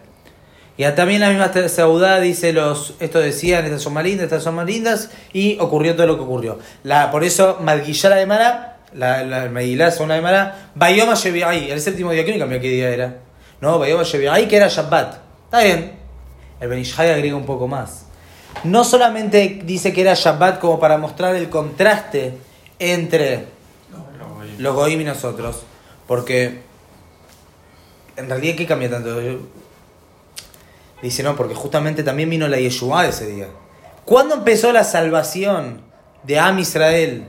Y 0.77 0.85
también 0.93 1.21
la 1.21 1.31
misma 1.31 1.51
Seudá 1.69 2.21
dice 2.21 2.53
los, 2.53 2.95
esto 3.01 3.19
decían, 3.19 3.65
estas 3.65 3.83
son 3.83 3.93
más 3.93 4.05
lindas, 4.05 4.23
estas 4.23 4.45
son 4.45 4.55
más 4.55 4.67
lindas, 4.67 5.11
y 5.33 5.59
ocurrió 5.59 5.97
todo 5.97 6.07
lo 6.07 6.17
que 6.17 6.23
ocurrió. 6.23 6.61
La, 6.85 7.11
por 7.11 7.25
eso, 7.25 7.59
Madguillá 7.61 8.09
la 8.11 8.17
Gemara, 8.19 8.77
la, 8.95 9.25
la 9.25 9.49
Megilá 9.49 9.91
según 9.91 10.11
la 10.11 10.15
Gemara, 10.15 10.71
Bayoma 10.77 11.15
ahí 11.49 11.73
el 11.73 11.81
séptimo 11.81 12.13
día, 12.13 12.25
¿quién 12.25 12.39
cambió 12.39 12.61
qué 12.61 12.69
día 12.69 12.91
era? 12.91 13.17
No, 13.61 13.81
Bayoma 13.81 14.05
ahí 14.31 14.47
que 14.47 14.57
era 14.57 14.69
Shabbat. 14.69 15.17
Está 15.47 15.65
bien. 15.65 15.91
El 16.61 16.69
Benishai 16.69 17.11
agrega 17.11 17.35
un 17.35 17.47
poco 17.47 17.67
más. 17.67 18.07
No 18.63 18.85
solamente 18.85 19.61
dice 19.65 19.93
que 19.93 20.03
era 20.03 20.15
Shabbat 20.15 20.61
como 20.61 20.79
para 20.79 20.99
mostrar 20.99 21.35
el 21.35 21.49
contraste 21.49 22.35
entre 22.79 23.54
los 24.59 24.75
Goim 24.75 25.01
y 25.01 25.05
nosotros, 25.05 25.63
porque 26.07 26.61
en 28.17 28.29
realidad, 28.29 28.57
¿qué 28.57 28.67
cambia 28.67 28.91
tanto? 28.91 29.21
Dice, 31.03 31.23
no, 31.23 31.37
porque 31.37 31.55
justamente 31.55 32.03
también 32.03 32.31
vino 32.31 32.49
la 32.49 32.59
Yeshua 32.59 33.07
ese 33.07 33.27
día. 33.27 33.49
¿Cuándo 34.05 34.37
empezó 34.37 34.73
la 34.73 34.85
salvación 34.85 35.81
de 36.23 36.39
Am 36.39 36.59
Israel 36.59 37.25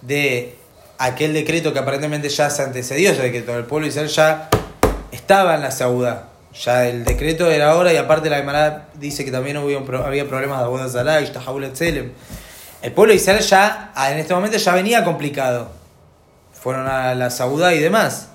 de 0.00 0.56
aquel 0.98 1.32
decreto 1.32 1.72
que 1.72 1.78
aparentemente 1.78 2.28
ya 2.28 2.48
se 2.50 2.62
antecedió 2.62 3.10
ese 3.10 3.22
decreto? 3.22 3.56
El 3.56 3.64
pueblo 3.64 3.84
de 3.86 3.90
Israel 3.90 4.08
ya 4.08 4.48
estaba 5.12 5.54
en 5.54 5.62
la 5.62 5.70
Saudá. 5.70 6.28
Ya 6.64 6.88
el 6.88 7.04
decreto 7.04 7.50
era 7.50 7.72
ahora 7.72 7.92
y 7.92 7.96
aparte 7.96 8.30
la 8.30 8.38
Gemara 8.38 8.88
dice 8.94 9.24
que 9.24 9.30
también 9.30 9.58
hubo 9.58 9.96
había 10.04 10.26
problemas 10.26 10.58
de 10.58 10.64
Abuela 10.64 10.88
Zalá 10.88 11.20
y. 11.20 11.26
El 12.82 12.92
pueblo 12.92 13.12
de 13.12 13.16
Israel 13.16 13.40
ya, 13.40 13.92
en 14.10 14.18
este 14.18 14.34
momento 14.34 14.56
ya 14.56 14.74
venía 14.74 15.04
complicado. 15.04 15.70
Fueron 16.66 16.88
a 16.88 17.14
la 17.14 17.30
Saudá 17.30 17.74
y 17.74 17.78
demás. 17.78 18.30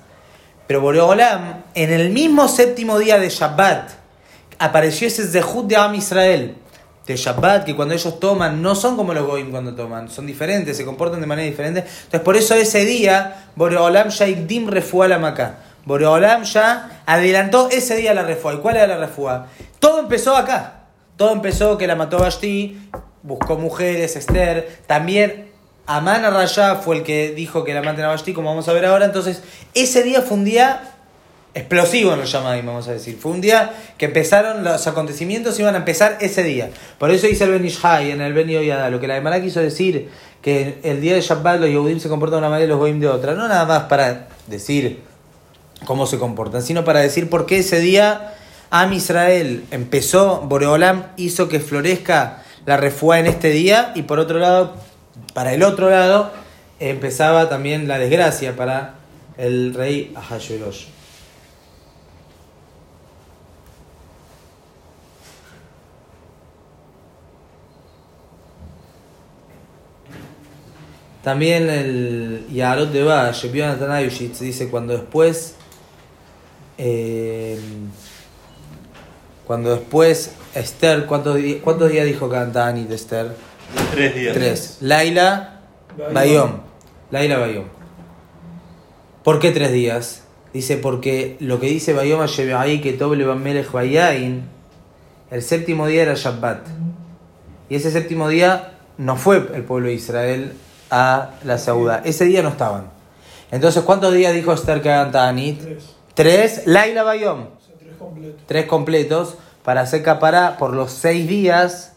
Pero 0.66 0.80
Boreolam, 0.80 1.64
en 1.74 1.92
el 1.92 2.08
mismo 2.08 2.48
séptimo 2.48 2.98
día 2.98 3.18
de 3.18 3.28
Shabbat, 3.28 3.90
apareció 4.58 5.06
ese 5.06 5.26
Zehut 5.26 5.66
de 5.66 5.76
Am 5.76 5.94
Israel. 5.94 6.56
De 7.06 7.14
Shabbat, 7.14 7.66
que 7.66 7.76
cuando 7.76 7.92
ellos 7.92 8.18
toman, 8.18 8.62
no 8.62 8.74
son 8.74 8.96
como 8.96 9.12
los 9.12 9.26
Goim 9.26 9.50
cuando 9.50 9.74
toman, 9.74 10.08
son 10.08 10.26
diferentes, 10.26 10.78
se 10.78 10.86
comportan 10.86 11.20
de 11.20 11.26
manera 11.26 11.46
diferente. 11.46 11.80
Entonces, 11.80 12.20
por 12.22 12.34
eso 12.38 12.54
ese 12.54 12.86
día, 12.86 13.48
Boreolam 13.54 14.08
ya 14.08 14.26
Igdim 14.26 14.66
refuá 14.66 15.08
la 15.08 15.18
Macá. 15.18 15.56
Boreolam 15.84 16.44
ya 16.44 17.02
adelantó 17.04 17.68
ese 17.70 17.96
día 17.96 18.14
la 18.14 18.22
refuá. 18.22 18.54
¿Y 18.54 18.60
cuál 18.60 18.76
era 18.76 18.86
la 18.86 18.96
refuá? 18.96 19.48
Todo 19.78 20.00
empezó 20.00 20.34
acá. 20.34 20.84
Todo 21.18 21.34
empezó 21.34 21.76
que 21.76 21.86
la 21.86 21.96
mató 21.96 22.16
Bashti, 22.16 22.88
buscó 23.22 23.58
mujeres, 23.58 24.16
Esther. 24.16 24.80
También 24.86 25.51
Amán 25.96 26.24
Arrayá 26.24 26.76
fue 26.76 26.96
el 26.96 27.02
que 27.02 27.32
dijo 27.32 27.64
que 27.64 27.74
la 27.74 27.82
maten 27.82 28.04
a 28.04 28.08
Bashti, 28.08 28.32
como 28.32 28.48
vamos 28.48 28.68
a 28.68 28.72
ver 28.72 28.84
ahora. 28.84 29.04
Entonces, 29.04 29.42
ese 29.74 30.02
día 30.02 30.22
fue 30.22 30.36
un 30.38 30.44
día 30.44 30.92
explosivo 31.54 32.14
en 32.14 32.20
los 32.20 32.32
Yamadim, 32.32 32.66
vamos 32.66 32.88
a 32.88 32.92
decir. 32.92 33.18
Fue 33.18 33.32
un 33.32 33.40
día 33.40 33.74
que 33.98 34.06
empezaron, 34.06 34.64
los 34.64 34.86
acontecimientos 34.86 35.58
iban 35.60 35.74
a 35.74 35.78
empezar 35.78 36.18
ese 36.20 36.42
día. 36.42 36.70
Por 36.98 37.10
eso 37.10 37.26
dice 37.26 37.44
el 37.44 37.50
Benishai 37.50 38.10
en 38.10 38.20
el 38.20 38.32
Ben 38.32 38.48
Yoyada, 38.48 38.90
lo 38.90 39.00
que 39.00 39.06
la 39.06 39.14
Gemara 39.14 39.40
quiso 39.40 39.60
decir, 39.60 40.08
que 40.40 40.78
el 40.82 41.00
día 41.00 41.14
de 41.14 41.20
Shabbat 41.20 41.60
los 41.60 41.68
Yehudim 41.68 42.00
se 42.00 42.08
comportan 42.08 42.40
de 42.40 42.46
una 42.46 42.48
manera 42.48 42.66
y 42.66 42.68
los 42.68 42.78
Goim 42.78 42.98
de 42.98 43.08
otra. 43.08 43.34
No 43.34 43.46
nada 43.46 43.64
más 43.64 43.82
para 43.84 44.28
decir 44.46 45.00
cómo 45.84 46.06
se 46.06 46.18
comportan, 46.18 46.62
sino 46.62 46.84
para 46.84 47.00
decir 47.00 47.28
por 47.28 47.46
qué 47.46 47.58
ese 47.58 47.80
día 47.80 48.34
Am 48.70 48.90
Israel 48.94 49.64
empezó, 49.70 50.40
Boreolam 50.40 51.08
hizo 51.18 51.48
que 51.48 51.60
florezca 51.60 52.42
la 52.64 52.78
refuá 52.78 53.18
en 53.18 53.26
este 53.26 53.50
día 53.50 53.92
y 53.94 54.02
por 54.02 54.18
otro 54.18 54.38
lado, 54.38 54.74
para 55.34 55.52
el 55.54 55.62
otro 55.62 55.90
lado, 55.90 56.32
empezaba 56.78 57.48
también 57.48 57.88
la 57.88 57.98
desgracia 57.98 58.56
para 58.56 58.94
el 59.36 59.74
rey 59.74 60.12
Ahasuerosh. 60.16 60.86
También 71.22 71.70
el 71.70 72.46
Yarot 72.52 72.90
de 72.90 73.04
Valle, 73.04 73.52
Jonathan 73.52 73.92
Ayushitz, 73.92 74.40
dice 74.40 74.68
cuando 74.68 74.94
después, 74.94 75.54
eh, 76.78 77.60
cuando 79.46 79.70
después 79.70 80.32
Esther, 80.52 81.06
¿cuántos, 81.06 81.36
días 81.36 82.06
dijo 82.06 82.28
Cantanit 82.28 82.88
de 82.88 82.96
Esther? 82.96 83.51
Tres 83.92 84.14
días. 84.14 84.34
Tres. 84.34 84.76
Laila, 84.80 85.60
Bayom. 86.12 86.52
Laila 87.10 87.38
Bayom. 87.38 87.64
¿Por 89.22 89.38
qué 89.38 89.52
tres 89.52 89.72
días? 89.72 90.24
Dice 90.52 90.76
porque 90.76 91.36
lo 91.40 91.60
que 91.60 91.66
dice 91.66 91.92
Bayom 91.92 92.20
ahí 92.56 92.80
que 92.80 92.92
Toble 92.92 93.24
Melech 93.34 93.70
Bayain 93.70 94.48
el 95.32 95.40
séptimo 95.40 95.86
día 95.86 96.02
era 96.02 96.14
Shabbat. 96.14 96.66
Y 97.70 97.76
ese 97.76 97.90
séptimo 97.90 98.28
día 98.28 98.74
no 98.98 99.16
fue 99.16 99.38
el 99.54 99.64
pueblo 99.64 99.88
de 99.88 99.94
Israel 99.94 100.52
a 100.90 101.30
la 101.44 101.56
Saudá. 101.56 102.02
Ese 102.04 102.26
día 102.26 102.42
no 102.42 102.50
estaban. 102.50 102.90
Entonces, 103.50 103.82
¿cuántos 103.82 104.12
días 104.12 104.34
dijo 104.34 104.52
Esther 104.52 104.82
que 104.82 104.90
hagan 104.90 105.10
Ta'anit? 105.10 105.62
Tres. 105.62 105.84
Tres, 106.12 106.62
Laila 106.66 107.02
Bayom. 107.02 107.44
O 107.44 107.60
sea, 107.64 107.74
tres 107.78 107.96
completos. 107.98 108.42
Tres 108.46 108.66
completos 108.66 109.34
para 109.64 109.80
hacer 109.80 110.02
capara 110.02 110.58
por 110.58 110.74
los 110.74 110.92
seis 110.92 111.26
días 111.26 111.91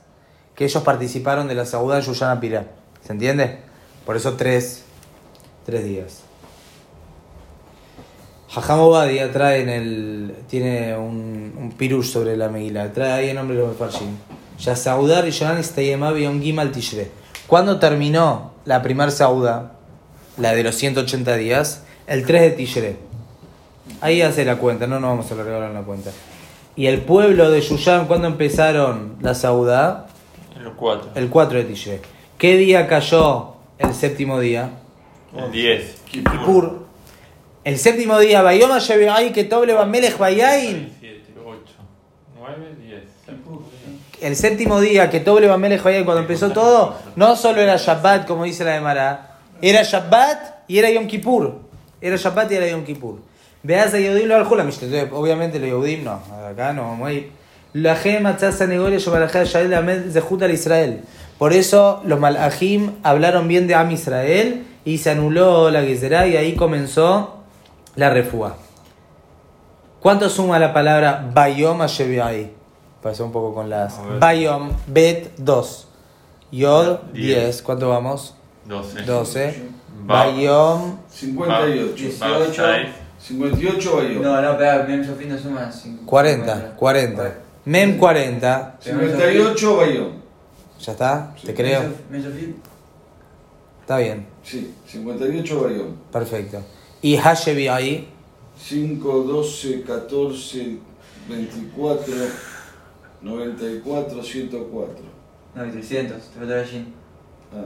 que 0.55 0.65
ellos 0.65 0.83
participaron 0.83 1.47
de 1.47 1.55
la 1.55 1.65
Saudá 1.65 1.99
en 1.99 2.03
Yuyana 2.03 2.39
Pirá. 2.39 2.65
¿Se 3.05 3.13
entiende? 3.13 3.59
Por 4.05 4.15
eso 4.15 4.33
tres, 4.33 4.83
tres 5.65 5.83
días. 5.83 6.21
Jajam 8.49 8.79
Obadia 8.79 9.31
trae 9.33 9.61
en 9.61 9.69
el. 9.69 10.35
tiene 10.47 10.95
un, 10.97 11.53
un 11.57 11.71
pirush 11.73 12.05
sobre 12.05 12.37
la 12.37 12.47
Megilá. 12.47 12.93
Trae 12.93 13.11
ahí 13.11 13.29
el 13.29 13.35
nombre 13.35 13.57
de 13.57 13.63
los 13.63 13.71
Mefarshim. 13.71 14.15
Ya 14.59 14.75
Saudar 14.75 15.27
y 15.27 15.31
Yonan 15.31 16.41
Gimal 16.41 16.71
Tishre. 16.71 17.11
¿Cuándo 17.47 17.79
terminó 17.79 18.53
la 18.63 18.81
primer 18.81 19.11
Sauda? 19.11 19.73
La 20.37 20.53
de 20.53 20.63
los 20.63 20.75
180 20.75 21.35
días. 21.35 21.83
El 22.07 22.25
3 22.25 22.41
de 22.41 22.51
Tishre. 22.51 22.97
Ahí 24.01 24.21
hace 24.21 24.45
la 24.45 24.57
cuenta, 24.57 24.87
no 24.87 24.99
nos 24.99 25.09
vamos 25.09 25.31
a 25.31 25.53
ahora 25.53 25.67
en 25.67 25.73
la 25.73 25.81
cuenta. 25.81 26.11
Y 26.75 26.87
el 26.87 27.01
pueblo 27.01 27.51
de 27.51 27.61
Yuyán, 27.61 28.07
¿cuándo 28.07 28.27
empezaron 28.27 29.15
la 29.21 29.33
Saudá? 29.33 30.07
Los 30.65 30.73
cuatro. 30.73 31.11
El 31.13 31.29
4 31.29 31.59
de 31.59 31.63
Tishre. 31.65 32.01
¿Qué 32.39 32.57
día 32.57 32.87
cayó 32.87 33.53
el 33.77 33.93
séptimo 33.93 34.39
día? 34.39 34.71
El 35.37 35.51
10. 35.51 36.01
Kippur. 36.09 36.87
El 37.63 37.77
séptimo 37.77 38.17
día, 38.17 38.41
Bayoma 38.41 38.79
Shebeai 38.79 39.31
que 39.31 39.43
Toble 39.43 39.73
Bamelech 39.73 40.17
Bayain. 40.17 40.91
7, 40.99 41.21
8, 41.45 41.59
9, 42.39 42.75
10. 42.81 43.03
El 44.21 44.35
séptimo 44.35 44.81
día 44.81 45.11
que 45.11 45.19
Toble 45.19 45.47
Bamelech 45.47 45.83
Bayain, 45.83 46.03
cuando 46.03 46.21
empezó 46.21 46.49
todo, 46.51 46.95
no 47.15 47.35
solo 47.35 47.61
era 47.61 47.77
Shabbat, 47.77 48.25
como 48.25 48.45
dice 48.45 48.63
la 48.63 48.71
de 48.71 48.81
Mará, 48.81 49.37
era 49.61 49.83
Shabbat 49.83 50.67
y 50.67 50.79
era 50.79 50.89
Yom 50.89 51.05
Kippur. 51.05 51.59
Era 52.01 52.15
Shabbat 52.15 52.51
y 52.51 52.55
era 52.55 52.67
Yom 52.67 52.83
Kippur. 52.83 53.19
Veas 53.61 53.93
a 53.93 53.99
Yehudim 53.99 54.27
lo 54.27 54.35
al 54.35 54.47
obviamente 55.11 55.59
los 55.59 55.69
Yehudim 55.69 56.03
no, 56.03 56.19
acá 56.49 56.73
no 56.73 57.07
ir. 57.11 57.44
La 57.75 57.97
Israel. 60.49 61.01
Por 61.37 61.51
eso 61.51 62.01
los 62.05 62.17
Malachim 62.21 62.91
hablaron 63.03 63.49
bien 63.49 63.67
de 63.67 63.75
Am 63.75 63.91
Israel 63.91 64.63
y 64.85 64.99
se 64.99 65.09
anuló 65.11 65.69
la 65.69 65.81
Gezerá 65.81 66.25
y 66.25 66.37
ahí 66.37 66.55
comenzó 66.55 67.39
la 67.97 68.09
refúa. 68.09 68.55
¿Cuánto 69.99 70.29
suma 70.29 70.57
la 70.57 70.73
palabra 70.73 71.29
Bayom 71.33 71.81
a 71.81 71.87
Shevi'ai? 71.87 72.51
Pasó 73.03 73.25
un 73.25 73.33
poco 73.33 73.53
con 73.53 73.69
las. 73.69 73.99
Bayom, 74.21 74.71
Bet 74.87 75.35
2. 75.37 75.87
Yod 76.53 76.99
Diez. 77.11 77.43
10. 77.43 77.61
¿Cuánto 77.61 77.89
vamos? 77.89 78.35
12. 78.63 79.01
12. 79.01 79.63
Ba- 80.05 80.27
Bayom 80.27 80.95
58. 81.09 81.93
18. 81.97 82.63
58 83.19 83.95
Bayón. 83.97 84.21
No, 84.21 84.41
no, 84.41 84.51
espera, 84.51 84.85
Mem 84.87 85.05
Sofín 85.05 85.27
no 85.29 85.37
suma 85.37 85.69
50. 85.69 86.05
40. 86.05 86.75
40. 86.77 87.33
Mem 87.65 87.97
40. 87.97 88.77
58 88.79 89.77
Bayón. 89.77 90.11
¿Ya 90.79 90.91
está? 90.91 91.35
¿Te 91.43 91.53
creo? 91.53 91.81
Mem 92.09 92.23
Sofín, 92.23 92.55
Está 93.81 93.97
bien. 93.97 94.27
Sí, 94.43 94.73
58 94.87 95.61
Bayón. 95.61 95.95
Perfecto. 96.11 96.61
¿Y 97.01 97.17
Hashevi'ai? 97.17 98.07
5, 98.57 99.23
12, 99.23 99.81
14, 99.81 100.77
24, 101.27 102.13
94, 103.21 104.23
104. 104.23 104.95
no, 105.55 105.65
y 105.65 105.71
300, 105.71 106.21
te 106.21 106.39
falta 106.39 106.59
allí. 106.59 106.93
Ah, 107.51 107.65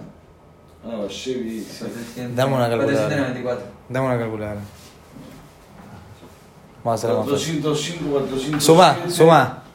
ah 0.86 1.08
Chevy, 1.08 1.62
sí. 1.62 1.78
400, 1.80 2.36
Dame 2.36 2.56
una 2.56 2.70
calculadora. 2.70 3.08
494. 3.08 3.66
Dame 3.90 4.08
una 4.08 4.18
calculadora. 4.18 4.62
Vamos 6.84 7.04
a 7.04 7.08
fácil. 7.08 7.62
405, 7.62 8.10
407. 8.10 8.62
Suma, 8.62 8.98
suma. 9.10 9.40
Mirá. 9.40 9.69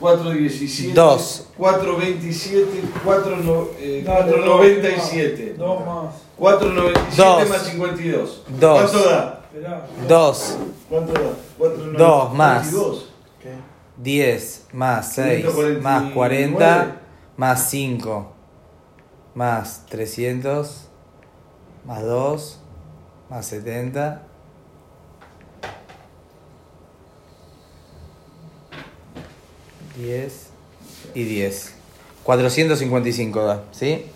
417. 0.00 0.92
Dos. 0.94 1.46
427, 1.56 2.82
4, 3.04 3.36
no, 3.38 3.68
eh, 3.78 4.02
Dale, 4.04 4.32
497. 4.32 5.54
Dos 5.58 5.86
más. 5.86 6.14
497 6.36 7.16
Dos. 7.16 7.48
más 7.48 7.62
52. 7.66 8.42
Dos. 8.60 8.80
¿Cuánto 8.90 9.08
da? 9.08 9.40
Esperá. 9.44 9.86
2, 10.08 10.56
¿Cuánto 10.88 11.12
da? 11.12 11.20
4, 11.58 11.76
Dos 11.92 12.34
más. 12.34 12.68
42. 12.70 13.12
¿Qué? 13.42 13.54
10, 14.02 14.66
más 14.72 15.12
6, 15.14 15.40
149. 15.42 15.80
más 15.80 16.12
40, 16.12 17.00
más 17.36 17.70
5, 17.70 18.32
más 19.34 19.86
300, 19.88 20.88
más 21.84 22.02
2, 22.02 22.60
más 23.30 23.46
70. 23.46 24.22
Diez 29.96 30.48
y 31.14 31.24
10. 31.24 31.74
455 32.22 33.44
da, 33.44 33.62
¿sí? 33.72 34.06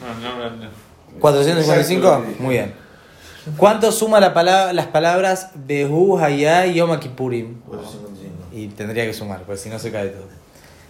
No, 0.00 0.14
no, 0.36 0.50
no. 0.50 0.70
455, 1.20 2.06
Exacto. 2.06 2.42
muy 2.42 2.54
bien. 2.54 2.74
¿Cuánto 3.56 3.90
suma 3.90 4.20
la 4.20 4.34
palabra, 4.34 4.72
las 4.74 4.86
palabras 4.88 5.50
Behu, 5.54 6.18
Hayá 6.18 6.66
y 6.66 6.74
Yom 6.74 6.98
Kippurim? 7.00 7.60
455. 7.62 8.48
Y 8.52 8.68
tendría 8.68 9.06
que 9.06 9.14
sumar, 9.14 9.42
porque 9.44 9.56
si 9.60 9.70
no 9.70 9.78
se 9.78 9.90
cae 9.90 10.08
todo. 10.08 10.26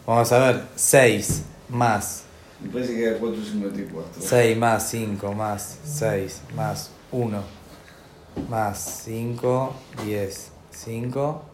Vamos 0.06 0.32
a 0.32 0.38
ver, 0.38 0.62
6 0.74 1.42
más 1.68 2.24
Me 2.60 2.70
parece 2.70 2.94
que 2.94 3.04
era 3.04 3.18
454. 3.18 4.20
6 4.20 4.56
más 4.56 4.88
5 4.90 5.32
más 5.34 5.78
6 5.84 6.40
más 6.56 6.90
1 7.12 7.42
más 8.48 9.02
5, 9.04 9.74
10, 10.04 10.50
5, 10.70 11.42
Eh, 11.42 11.44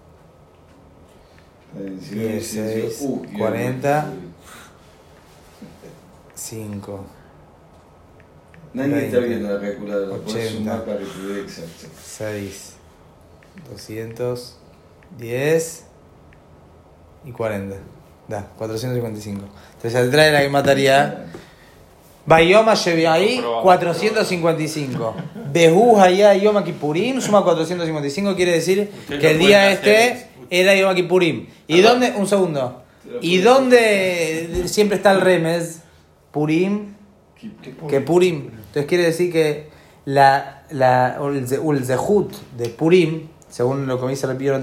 si 0.00 0.06
no 0.12 1.56
hubiese 1.56 1.57
16, 1.74 2.96
sido- 2.96 3.08
uh, 3.10 3.24
y 3.32 3.38
40. 3.38 4.06
5, 6.34 7.04
Nadie 8.74 9.06
está 9.06 9.18
20, 9.18 9.28
viendo 9.28 9.54
la 9.54 9.60
calculadora. 9.60 10.16
Puedes 10.22 10.46
80. 10.52 10.58
sumar 10.58 10.84
para 10.84 10.98
que 10.98 11.04
te 11.04 11.40
exacto. 11.40 11.86
6, 12.04 12.72
200, 13.70 14.56
10 15.18 15.84
y 17.24 17.32
40. 17.32 17.76
Da, 18.28 18.46
455. 18.56 19.40
Entonces 19.74 19.94
al 19.96 20.10
trae 20.10 20.30
la 20.32 20.42
que 20.42 20.48
mataría. 20.48 21.26
Bayoma 22.26 22.74
Shevi'ai, 22.74 23.42
455. 23.62 25.14
Behu 25.50 25.98
Hayá 25.98 26.34
Yom 26.34 26.62
Kippurim 26.62 27.22
suma 27.22 27.42
455, 27.42 28.36
quiere 28.36 28.52
decir 28.52 28.90
que 29.08 29.30
el 29.30 29.38
día 29.38 29.72
este 29.72 29.96
hacer. 30.12 30.27
Era 30.50 30.74
Yom 30.74 30.94
Kippurim. 30.94 31.46
¿Y 31.66 31.80
Perdón. 31.82 32.00
dónde? 32.00 32.18
Un 32.18 32.26
segundo. 32.26 32.82
¿Y 33.20 33.38
dónde 33.38 34.64
siempre 34.66 34.96
está 34.96 35.12
el 35.12 35.20
remes? 35.20 35.80
Purim, 36.30 36.94
que 37.88 38.00
Purim. 38.02 38.50
Entonces 38.52 38.84
quiere 38.86 39.04
decir 39.04 39.32
que 39.32 39.68
la, 40.04 40.64
la, 40.70 41.18
el, 41.22 41.46
zehut 41.48 42.32
de 42.56 42.68
Purim, 42.68 43.28
según 43.48 43.86
lo 43.86 43.98
que 43.98 44.04
me 44.06 44.10
dice 44.10 44.26
el 44.26 44.36
Pío 44.36 44.54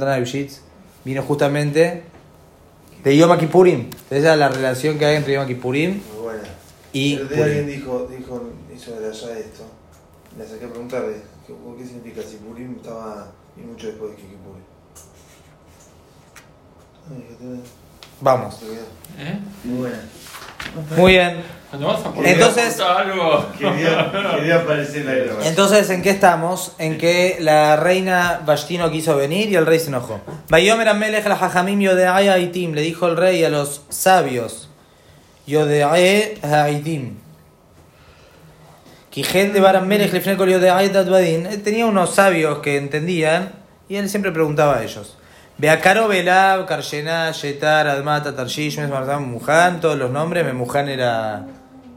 vino 1.03 1.21
justamente 1.23 2.03
de 3.03 3.17
Yom 3.17 3.37
Kippurim. 3.37 3.79
Entonces 3.81 4.19
esa 4.19 4.33
es 4.33 4.39
la 4.39 4.49
relación 4.49 4.97
que 4.99 5.05
hay 5.05 5.15
entre 5.17 5.33
Yom 5.33 5.47
Kippurim 5.47 6.01
Muy 6.13 6.23
buena. 6.23 6.43
y 6.93 7.15
día 7.17 7.27
Purim. 7.27 7.43
alguien 7.43 7.67
dijo, 7.67 8.07
dijo, 8.17 8.43
hizo 8.75 8.99
de 8.99 9.09
allá 9.09 9.39
esto. 9.39 9.63
Le 10.37 10.47
saqué 10.47 10.65
a 10.65 10.69
preguntarle, 10.69 11.17
¿qué, 11.47 11.53
qué 11.77 11.85
significa 11.85 12.21
si 12.21 12.37
Purim 12.37 12.75
estaba 12.77 13.31
y 13.57 13.61
mucho 13.61 13.87
después 13.87 14.11
de 14.11 14.17
Kiki 14.17 14.35
Purim? 14.35 14.63
Ay, 14.95 15.01
que 15.75 16.91
te- 16.91 16.94
Vamos. 18.21 18.61
¿Eh? 19.19 19.39
Muy 19.63 19.77
buena. 19.79 19.99
Muy 20.97 21.11
bien. 21.13 21.43
¿Cuándo 21.69 21.87
vas 21.87 22.05
a 22.05 22.11
poner 22.13 22.33
Entonces- 22.33 22.79
algo? 22.79 23.45
Quería, 23.57 24.11
quería 24.35 24.55
aparecer 24.57 25.07
en. 25.09 25.37
Entonces, 25.43 25.89
¿en 25.89 26.01
qué 26.01 26.11
estamos? 26.11 26.73
En 26.77 26.97
que 26.97 27.37
la 27.39 27.75
reina 27.75 28.41
Vashti 28.45 28.77
no 28.77 28.89
quiso 28.91 29.15
venir 29.15 29.49
y 29.49 29.55
el 29.55 29.65
rey 29.65 29.79
se 29.79 29.87
enojó. 29.87 30.21
Bayomer 30.49 30.89
Amelech 30.89 31.25
la 31.25 31.35
Jajamim 31.35 31.81
le 32.75 32.81
dijo 32.81 33.07
el 33.07 33.17
rey 33.17 33.43
a 33.43 33.49
los 33.49 33.81
sabios, 33.89 34.69
Yodeai 35.47 36.39
Haitim. 36.41 37.17
Kijen 39.09 39.53
de 39.53 39.59
Baram 39.61 39.85
Melech 39.87 40.11
Yodeai 40.49 40.89
Dadbadin. 40.89 41.45
Él 41.45 41.63
Tenía 41.63 41.85
unos 41.85 42.15
sabios 42.15 42.59
que 42.59 42.77
entendían 42.77 43.53
y 43.87 43.95
él 43.95 44.09
siempre 44.09 44.31
preguntaba 44.31 44.77
a 44.77 44.83
ellos. 44.83 45.17
Beakaro 45.57 46.07
Belab, 46.07 46.67
Karshena, 46.67 47.31
Shetar, 47.31 47.87
Admata, 47.87 48.35
Tarshish, 48.35 48.77
Mesmartam, 48.77 49.29
Mujan, 49.31 49.79
todos 49.79 49.97
los 49.97 50.11
nombres. 50.11 50.45
Memujan 50.45 50.89
era, 50.89 51.45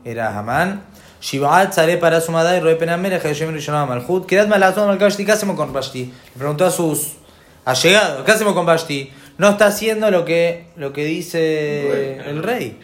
era 0.04 0.38
Hamán. 0.38 0.82
Shivat, 1.20 1.72
Sare 1.72 1.96
para 1.96 2.20
su 2.20 2.30
madre, 2.30 2.60
Roepen 2.60 2.88
Amelech, 2.90 3.22
Hashem 3.22 3.52
Rishonah 3.52 3.86
Malchut. 3.86 4.26
Kirat 4.26 4.48
Malatón 4.48 4.86
Malkashti, 4.86 5.24
¿qué 5.24 5.32
hacemos 5.32 5.56
con 5.56 5.72
Bashti? 5.72 6.04
Le 6.04 6.38
preguntó 6.38 6.64
a 6.64 6.70
sus 6.70 7.16
allegados, 7.64 8.24
¿qué 8.24 8.32
hacemos 8.32 8.54
con 8.54 8.64
Bashti? 8.64 9.12
no 9.38 9.50
está 9.50 9.68
haciendo 9.68 10.10
lo 10.10 10.24
que, 10.24 10.66
lo 10.76 10.92
que 10.92 11.04
dice 11.04 12.18
el 12.28 12.42
rey. 12.42 12.78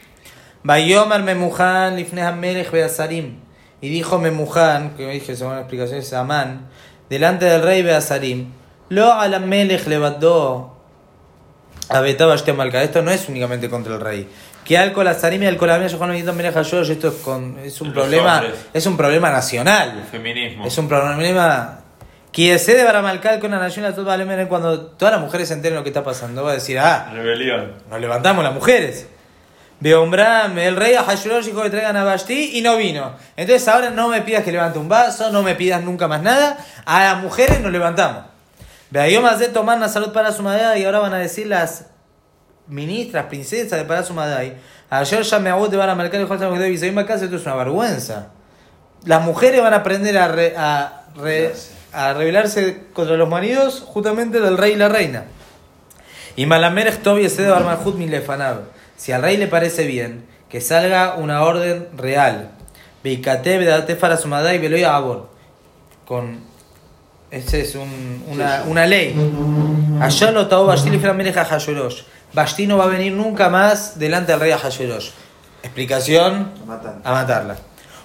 Bayomer 0.63 1.23
Memujan 1.23 1.97
Lifnei 1.97 2.25
Hamelech 2.25 2.71
Beasarim. 2.71 3.41
Y 3.81 3.91
dijo 3.91 4.19
Memujan, 4.19 4.97
que 4.97 5.07
dije 5.11 5.37
según 5.37 5.55
la 5.55 5.61
explicación 5.61 5.99
es 5.99 6.13
Amán, 6.15 6.69
delante 7.11 7.45
del 7.45 7.63
rey 7.63 7.83
Beasarim, 7.83 8.53
Lo 8.91 9.13
alam 9.13 9.45
Melech 9.45 9.87
levantó 9.87 10.77
a 11.89 12.01
Betabashte 12.01 12.53
Malka. 12.53 12.83
Esto 12.83 13.03
no 13.03 13.11
es 13.11 13.29
únicamente 13.29 13.69
contra 13.71 13.95
el 13.95 14.01
rey. 14.01 14.29
Que 14.65 14.79
al 14.79 15.09
Azarim 15.09 15.43
y 15.43 15.47
al 15.47 15.59
Colamia 15.59 15.89
Yohan 15.89 16.15
esto 16.15 17.09
es, 17.09 17.15
con, 17.23 17.59
es 17.59 17.81
un 17.83 17.89
Los 17.89 17.97
problema, 17.99 18.39
hombres. 18.39 18.55
es 18.73 18.87
un 18.87 18.97
problema 18.97 19.31
nacional. 19.31 19.99
El 19.99 20.05
feminismo. 20.05 20.67
Es 20.67 20.79
un 20.79 20.89
problema. 20.89 21.81
Que 22.33 22.59
se 22.59 22.75
de 22.75 22.83
Baramalcal 22.83 23.39
con 23.39 23.51
la 23.53 23.59
nación 23.59 23.85
cuando 24.49 24.87
todas 24.87 25.15
las 25.15 25.21
mujeres 25.21 25.49
se 25.49 25.55
enteren 25.55 25.77
lo 25.77 25.83
que 25.85 25.91
está 25.91 26.03
pasando, 26.03 26.43
va 26.43 26.51
a 26.51 26.55
decir, 26.55 26.79
ah, 26.81 27.11
Rebelión. 27.13 27.73
nos 27.89 28.01
levantamos 28.01 28.43
las 28.43 28.53
mujeres. 28.53 29.07
Beombram, 29.81 30.59
el 30.59 30.77
rey 30.77 30.95
a 30.95 31.03
Hashverosh 31.05 31.45
dijo 31.45 31.63
que 31.63 31.71
traigan 31.71 31.97
a 31.97 32.05
Basti 32.05 32.59
y 32.59 32.63
no 32.63 32.77
vino. 32.77 33.13
Entonces 33.37 33.69
ahora 33.69 33.91
no 33.91 34.09
me 34.09 34.23
pidas 34.23 34.43
que 34.43 34.51
levante 34.51 34.79
un 34.79 34.89
vaso, 34.89 35.31
no 35.31 35.43
me 35.43 35.55
pidas 35.55 35.83
nunca 35.83 36.09
más 36.09 36.23
nada. 36.23 36.57
A 36.87 37.05
las 37.05 37.23
mujeres 37.23 37.61
nos 37.61 37.71
levantamos. 37.71 38.34
Beayom 38.91 39.25
de 39.39 39.49
tomar 39.49 39.79
la 39.79 39.89
salud 39.89 40.13
para 40.13 40.33
su 40.33 40.43
madre 40.43 40.79
y 40.79 40.85
ahora 40.85 41.01
van 41.01 41.15
a 41.15 41.19
decir 41.19 41.47
las 41.47 41.87
ministras, 42.69 43.27
princesas 43.27 43.79
de 43.79 43.85
para 43.85 44.03
su 44.03 44.15
madre. 44.15 44.57
Ayer 44.91 45.23
ya 45.23 45.39
me 45.39 45.51
hago 45.51 45.69
de 45.69 45.77
van 45.77 45.91
a 45.91 45.95
marcar 45.95 46.21
el 46.21 46.27
Jorge 46.29 46.45
de 46.47 46.71
Visaim 46.71 46.97
acá, 46.99 47.15
esto 47.15 47.35
es 47.37 47.45
una 47.47 47.57
vergüenza. 47.57 48.29
Las 49.05 49.23
mujeres 49.23 49.61
van 49.61 49.73
a 49.75 49.79
aprender 49.79 50.17
a, 50.17 50.29
re- 50.29 50.55
a, 50.57 51.05
re- 51.17 51.53
a 51.93 52.13
rebelarse 52.15 52.85
contra 52.93 53.17
los 53.17 53.29
maridos 53.29 53.81
justamente 53.87 54.41
del 54.41 54.57
rey 54.57 54.73
y 54.73 54.77
la 54.77 54.89
reina. 54.89 55.25
Y 56.37 56.47
Malamerech 56.47 57.03
Tobi 57.03 57.27
de 57.27 57.49
Barmalhut 57.49 57.97
Milefanab. 57.97 58.63
Si 58.97 59.13
al 59.13 59.23
rey 59.23 59.37
le 59.37 59.47
parece 59.47 59.87
bien 59.87 60.25
que 60.49 60.61
salga 60.61 61.15
una 61.17 61.43
orden 61.43 61.89
real, 61.97 62.51
Beikateb 63.03 63.61
de 63.61 63.73
Atefara 63.73 64.17
Sumadai 64.17 64.59
Beloy 64.59 64.85
Abor, 64.85 65.29
con. 66.07 66.54
Ese 67.35 67.61
es 67.63 67.75
un- 67.75 68.23
una, 68.31 68.63
una 68.67 68.87
ley. 68.87 69.15
Allá 70.01 70.31
lo 70.31 70.47
tao 70.47 70.67
Bashti 70.67 70.91
a. 71.45 72.05
Bashti 72.33 72.67
no 72.67 72.79
va 72.79 72.85
a 72.85 72.89
venir 72.89 73.13
nunca 73.13 73.49
más 73.49 73.99
delante 73.99 74.33
del 74.33 74.41
rey 74.41 74.53
a 74.53 74.59
Hashverosh. 74.59 75.11
Explicación 75.63 76.53
A 76.63 76.67
matar. 76.67 76.95
a 77.03 77.13
matarla. 77.13 77.57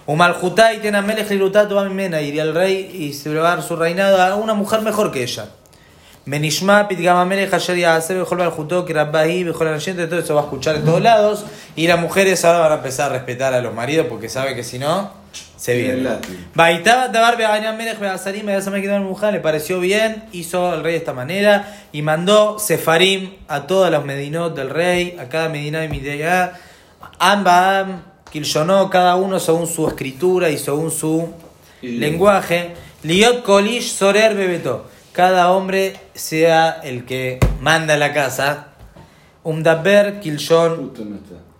Umaljutai 0.07 0.81
tena 0.81 1.01
melech 1.03 1.29
lilutato 1.29 1.79
a 1.79 1.83
mimena, 1.85 2.19
iría 2.21 2.41
el 2.43 2.55
rey 2.55 2.89
y 2.93 3.13
se 3.13 3.29
le 3.29 3.39
va 3.39 3.51
a 3.53 3.55
dar 3.57 3.63
su 3.63 3.75
reinado 3.75 4.19
a 4.21 4.35
una 4.35 4.55
mujer 4.55 4.81
mejor 4.81 5.11
que 5.11 5.21
ella. 5.23 5.45
Menishma 6.25 6.87
pitgama 6.87 7.25
melech 7.25 7.53
ayer 7.53 7.77
y 7.79 7.83
hacer 7.83 8.17
mejor 8.17 8.41
al 8.41 8.51
que 8.85 8.93
al 9.69 9.75
oyente, 9.75 10.07
todo 10.07 10.19
eso 10.19 10.33
va 10.35 10.41
a 10.41 10.43
escuchar 10.45 10.75
en 10.77 10.85
todos 10.85 11.01
lados. 11.01 11.45
Y 11.75 11.87
las 11.87 11.99
mujeres 11.99 12.43
ahora 12.45 12.59
van 12.59 12.71
a 12.71 12.75
empezar 12.75 13.11
a 13.11 13.13
respetar 13.13 13.53
a 13.53 13.61
los 13.61 13.73
maridos 13.73 14.07
porque 14.09 14.29
saben 14.29 14.55
que 14.55 14.63
si 14.63 14.79
no, 14.79 15.11
se 15.59 15.77
Y 15.77 15.81
viene. 15.81 16.01
le 19.31 19.39
pareció 19.41 19.79
bien, 19.79 20.23
hizo 20.31 20.73
el 20.73 20.83
rey 20.83 20.93
de 20.93 20.99
esta 20.99 21.13
manera 21.13 21.77
y 21.91 22.01
mandó 22.01 22.57
Sefarim 22.59 23.31
a 23.49 23.67
todas 23.67 23.91
las 23.91 24.05
Medinot 24.05 24.55
del 24.55 24.69
rey, 24.69 25.17
a 25.19 25.25
cada 25.27 25.49
Medina 25.49 25.83
y 25.83 25.89
Midea, 25.89 26.53
Ambam, 27.19 28.03
Kilshonó, 28.31 28.89
cada 28.89 29.15
uno 29.17 29.39
según 29.39 29.67
su 29.67 29.87
escritura 29.87 30.49
y 30.49 30.57
según 30.57 30.91
su 30.91 31.33
Idioma. 31.81 31.99
lenguaje. 32.05 32.73
Liot 33.03 33.43
Kolish 33.43 33.91
Sorer 33.93 34.35
Bebeto, 34.35 34.89
cada 35.11 35.51
hombre 35.51 35.95
sea 36.13 36.79
el 36.83 37.05
que 37.05 37.39
manda 37.59 37.97
la 37.97 38.13
casa. 38.13 38.67
Umdaber 39.43 40.19
Kilshon. 40.19 40.93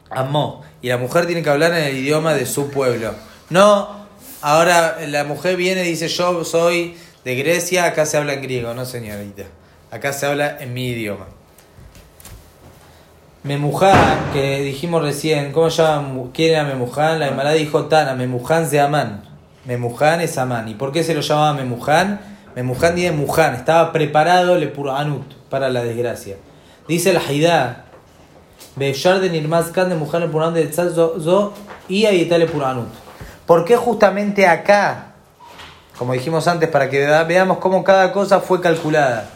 Amó. 0.10 0.64
Y 0.82 0.88
la 0.90 0.98
mujer 0.98 1.26
tiene 1.26 1.44
que 1.44 1.50
hablar 1.50 1.74
en 1.74 1.84
el 1.84 1.98
idioma 1.98 2.34
de 2.34 2.46
su 2.46 2.70
pueblo. 2.70 3.14
No, 3.50 4.06
ahora 4.42 4.98
la 5.08 5.24
mujer 5.24 5.56
viene 5.56 5.84
y 5.84 5.90
dice 5.92 6.08
yo 6.08 6.44
soy 6.44 6.96
de 7.24 7.36
Grecia, 7.36 7.86
acá 7.86 8.06
se 8.06 8.18
habla 8.18 8.34
en 8.34 8.42
griego, 8.42 8.74
no 8.74 8.86
señorita. 8.86 9.44
Acá 9.92 10.14
se 10.14 10.26
habla 10.28 10.58
en 10.60 10.74
mi 10.74 10.90
idioma. 10.90 11.26
Memuján, 13.44 14.32
que 14.34 14.62
dijimos 14.62 15.02
recién, 15.02 15.52
¿cómo 15.54 15.70
se 15.70 15.82
llama? 15.82 16.26
¿Quién 16.34 16.52
era 16.56 16.64
Memuján? 16.66 17.20
La 17.20 17.30
Emara 17.30 17.54
dijo 17.54 17.86
Tana, 17.86 18.14
Memuján 18.14 18.70
de 18.70 18.80
Amán. 18.82 19.24
Memuján 19.66 20.20
es 20.22 20.38
Amán. 20.38 20.68
¿Y 20.68 20.76
por 20.76 20.92
qué 20.92 21.04
se 21.04 21.14
lo 21.14 21.22
llamaba 21.22 21.54
Memuján? 21.54 22.20
Memuján 22.56 22.96
dice 22.96 23.12
Muján, 23.12 23.56
estaba 23.56 23.92
preparado 23.94 24.58
le 24.58 24.68
Puranut 24.68 25.24
para 25.50 25.70
la 25.70 25.84
desgracia. 25.84 26.36
Dice 26.88 27.12
el 27.12 27.18
Haidá, 27.18 27.86
Beshar 28.76 29.20
de 29.22 29.30
de 29.30 29.96
Mujer 29.96 30.24
el 30.24 30.30
Puranut 30.30 30.56
de 30.56 30.66
Tzad 30.66 30.90
Zo- 30.94 31.22
Zo 31.22 31.54
y 31.88 32.06
Ayetale 32.06 32.48
Puranut. 32.48 32.90
¿Por 33.50 33.66
qué 33.66 33.76
justamente 33.76 34.46
acá? 34.46 35.14
Como 35.98 36.14
dijimos 36.14 36.48
antes, 36.48 36.70
para 36.70 36.88
que 36.88 37.00
vea- 37.00 37.24
veamos 37.24 37.58
cómo 37.58 37.84
cada 37.84 38.12
cosa 38.12 38.42
fue 38.42 38.62
calculada. 38.62 39.28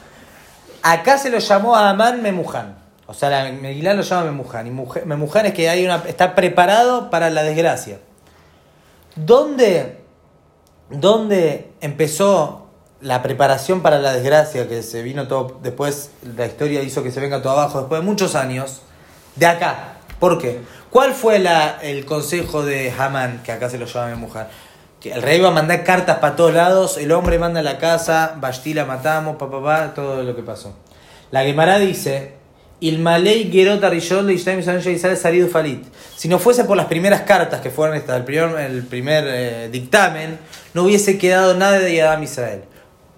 Acá 0.83 1.17
se 1.17 1.31
lo 1.31 1.39
llamó 1.39 1.75
a 1.75 1.89
Amán 1.89 2.21
Memuján. 2.21 2.75
O 3.07 3.15
sea, 3.15 3.31
la 3.31 3.51
Megilá 3.51 3.95
lo 3.95 4.03
llama 4.03 4.25
Memuján. 4.25 4.67
Y 4.67 4.69
Memuján 4.69 5.47
es 5.47 5.55
que 5.55 5.67
hay 5.67 5.83
una, 5.83 6.03
está 6.07 6.35
preparado 6.35 7.09
para 7.09 7.31
la 7.31 7.41
desgracia. 7.41 7.97
¿Dónde, 9.15 9.97
¿Dónde 10.91 11.71
empezó 11.81 12.67
la 13.01 13.23
preparación 13.23 13.81
para 13.81 13.97
la 13.97 14.13
desgracia? 14.13 14.67
Que 14.69 14.83
se 14.83 15.01
vino 15.01 15.27
todo. 15.27 15.57
Después 15.63 16.11
la 16.37 16.45
historia 16.45 16.83
hizo 16.83 17.01
que 17.01 17.09
se 17.09 17.19
venga 17.19 17.41
todo 17.41 17.53
abajo. 17.53 17.79
Después 17.79 17.99
de 18.01 18.05
muchos 18.05 18.35
años. 18.35 18.83
De 19.35 19.47
acá. 19.47 19.92
¿Por 20.23 20.37
qué? 20.37 20.59
¿Cuál 20.89 21.13
fue 21.13 21.37
la- 21.37 21.79
el 21.81 22.05
consejo 22.05 22.63
de 22.63 22.89
Hamán, 22.97 23.41
que 23.43 23.51
acá 23.51 23.69
se 23.69 23.77
lo 23.77 23.85
llama 23.87 24.07
Memuján? 24.07 24.47
Que 25.01 25.11
el 25.11 25.21
rey 25.21 25.41
va 25.41 25.49
a 25.49 25.51
mandar 25.51 25.83
cartas 25.83 26.19
para 26.19 26.37
todos 26.37 26.53
lados. 26.53 26.97
El 26.97 27.11
hombre 27.11 27.37
manda 27.37 27.59
a 27.59 27.63
la 27.63 27.77
casa. 27.77 28.35
Basti 28.39 28.73
la 28.73 28.85
matamos. 28.85 29.35
Pa, 29.35 29.51
pa, 29.51 29.61
pa, 29.61 29.93
todo 29.93 30.23
lo 30.23 30.33
que 30.33 30.41
pasó. 30.41 30.77
La 31.29 31.43
Gemara 31.43 31.77
dice. 31.77 32.35
Si 36.15 36.27
no 36.29 36.39
fuese 36.39 36.63
por 36.63 36.77
las 36.77 36.85
primeras 36.85 37.21
cartas 37.23 37.59
que 37.59 37.69
fueron 37.69 37.97
estas, 37.97 38.15
el 38.15 38.23
primer, 38.23 38.57
el 38.61 38.83
primer 38.85 39.25
eh, 39.27 39.69
dictamen, 39.69 40.39
no 40.73 40.83
hubiese 40.83 41.17
quedado 41.17 41.53
nada 41.55 41.79
de 41.79 41.95
Yadam 41.97 42.23
Israel. 42.23 42.63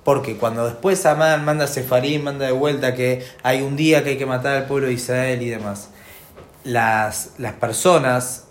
Porque 0.04 0.38
cuando 0.38 0.66
después 0.66 1.06
Amán 1.06 1.46
manda 1.46 1.66
a 1.66 1.68
Sefarim, 1.68 2.24
manda 2.24 2.48
de 2.48 2.52
vuelta 2.52 2.96
que 2.96 3.24
hay 3.44 3.62
un 3.62 3.76
día 3.76 4.04
que 4.04 4.10
hay 4.12 4.18
que 4.18 4.26
matar 4.26 4.56
al 4.58 4.66
pueblo 4.66 4.88
de 4.88 4.94
Israel 4.94 5.42
y 5.44 5.50
demás, 5.50 5.90
las, 6.66 7.36
las 7.38 7.54
personas, 7.54 8.48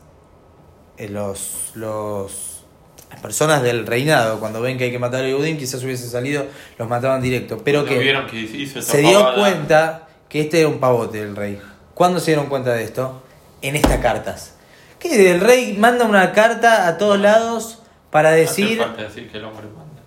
eh, 0.96 1.08
los, 1.08 1.72
los, 1.74 2.64
las 3.10 3.20
personas 3.20 3.62
del 3.62 3.86
reinado, 3.86 4.40
cuando 4.40 4.62
ven 4.62 4.78
que 4.78 4.84
hay 4.84 4.90
que 4.90 4.98
matar 4.98 5.24
a 5.24 5.26
Yehudim, 5.26 5.58
quizás 5.58 5.82
hubiese 5.82 6.08
salido, 6.08 6.46
los 6.78 6.88
mataban 6.88 7.20
directo. 7.20 7.60
Pero 7.62 7.84
que 7.84 7.98
vieron 7.98 8.26
que 8.26 8.40
hizo 8.40 8.80
se 8.80 8.98
dio 8.98 9.18
pavada, 9.20 9.34
cuenta 9.34 10.08
que 10.28 10.40
este 10.40 10.60
era 10.60 10.68
un 10.68 10.78
pavote 10.78 11.18
del 11.20 11.36
rey. 11.36 11.60
¿Cuándo 11.92 12.20
se 12.20 12.26
dieron 12.30 12.46
cuenta 12.46 12.72
de 12.72 12.84
esto? 12.84 13.22
En 13.60 13.76
estas 13.76 13.98
cartas. 13.98 14.54
Que 14.98 15.32
el 15.32 15.40
rey 15.40 15.76
manda 15.76 16.06
una 16.06 16.32
carta 16.32 16.86
a 16.88 16.96
todos 16.96 17.20
lados 17.20 17.82
para 18.10 18.30
decir, 18.30 18.80
decir 18.96 19.30
que 19.30 19.38
el 19.38 19.44
hombre 19.44 19.66
manda. 19.66 20.02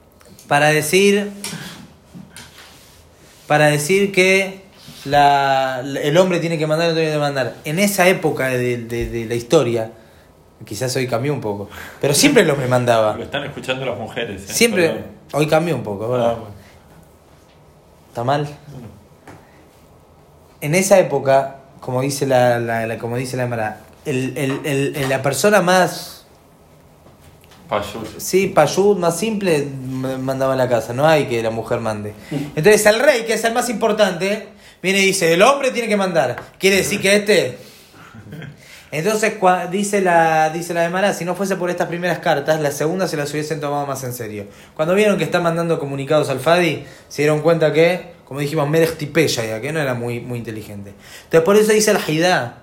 para 0.48 0.70
decir, 0.70 1.30
para 3.48 3.68
decir 3.68 4.14
que 4.14 4.67
la, 5.06 5.82
el 6.04 6.18
hombre 6.18 6.40
tiene 6.40 6.58
que 6.58 6.68
mandar, 6.68 6.90
no 6.90 6.96
tiene 6.96 7.12
que 7.12 7.18
mandar. 7.18 7.56
En 7.66 7.80
esa 7.80 8.08
época 8.08 8.48
de, 8.48 8.78
de- 8.78 9.10
de 9.10 9.26
la 9.26 9.36
historia, 9.36 9.92
quizás 10.66 10.96
hoy 10.96 11.08
cambió 11.08 11.34
un 11.34 11.42
poco, 11.42 11.70
pero 12.02 12.14
siempre 12.14 12.44
el 12.44 12.50
hombre 12.50 12.68
mandaba. 12.68 13.16
Lo 13.16 13.24
están 13.24 13.44
escuchando 13.44 13.86
las 13.86 13.98
mujeres. 13.98 14.50
¿eh? 14.50 14.54
Siempre, 14.54 15.04
hoy 15.34 15.48
cambió 15.48 15.76
un 15.76 15.84
poco, 15.84 16.06
Ah, 16.06 16.10
¿verdad? 16.10 16.32
bueno. 16.38 16.58
¿Está 18.10 18.24
mal? 18.24 18.48
En 20.62 20.74
esa 20.76 20.98
época, 21.00 21.58
como 21.80 22.02
dice 22.02 22.26
la, 22.26 22.60
la- 22.60 22.88
la- 22.88 22.98
como 22.98 23.16
dice 23.18 23.38
la 23.38 23.44
Emara, 23.44 23.82
el, 24.06 24.36
el- 24.38 24.62
el- 24.66 24.96
el- 24.96 25.10
la 25.10 25.22
persona 25.22 25.62
más, 25.62 26.26
Payut. 27.70 28.08
sí, 28.18 28.48
payud, 28.48 28.98
más 28.98 29.18
simple, 29.20 29.68
mandaba 30.22 30.54
en 30.54 30.58
la 30.58 30.70
casa. 30.70 30.94
No 30.94 31.06
hay 31.06 31.26
que 31.28 31.44
la 31.44 31.50
mujer 31.52 31.80
mande. 31.82 32.14
Entonces 32.56 32.86
el 32.88 33.00
rey, 33.00 33.26
que 33.26 33.34
es 33.34 33.44
el 33.44 33.54
más 33.54 33.70
importante, 33.70 34.48
viene 34.82 35.00
y 35.00 35.06
dice, 35.08 35.34
el 35.34 35.42
hombre 35.42 35.72
tiene 35.72 35.88
que 35.88 35.98
mandar. 35.98 36.36
Quiere 36.60 36.78
decir 36.78 37.02
que 37.02 37.16
este... 37.16 37.58
Entonces 38.90 39.38
cua- 39.38 39.70
dice 39.70 40.00
la 40.00 40.50
dice 40.50 40.74
la 40.74 40.86
Emara, 40.86 41.14
si 41.14 41.26
no 41.26 41.36
fuese 41.36 41.58
por 41.58 41.70
estas 41.70 41.90
primeras 41.90 42.20
cartas, 42.20 42.62
las 42.62 42.74
segundas 42.74 43.10
se 43.12 43.18
las 43.18 43.30
hubiesen 43.32 43.60
tomado 43.60 43.86
más 43.86 44.02
en 44.06 44.14
serio. 44.14 44.46
Cuando 44.76 44.96
vieron 44.96 45.18
que 45.18 45.26
están 45.26 45.44
mandando 45.44 45.78
comunicados 45.78 46.30
al 46.30 46.40
Fadi, 46.40 46.86
se 47.10 47.24
dieron 47.24 47.42
cuenta 47.42 47.74
que, 47.74 48.14
como 48.24 48.40
dijimos, 48.40 48.70
Merech 48.70 48.96
Tipeya 48.96 49.44
ya, 49.46 49.60
que 49.60 49.74
no 49.74 49.82
era 49.82 49.94
muy, 49.94 50.22
muy 50.22 50.40
inteligente. 50.40 50.94
Entonces 51.26 51.42
por 51.42 51.58
eso 51.58 51.74
dice 51.74 51.92
el 51.92 51.98
Haidá, 51.98 52.60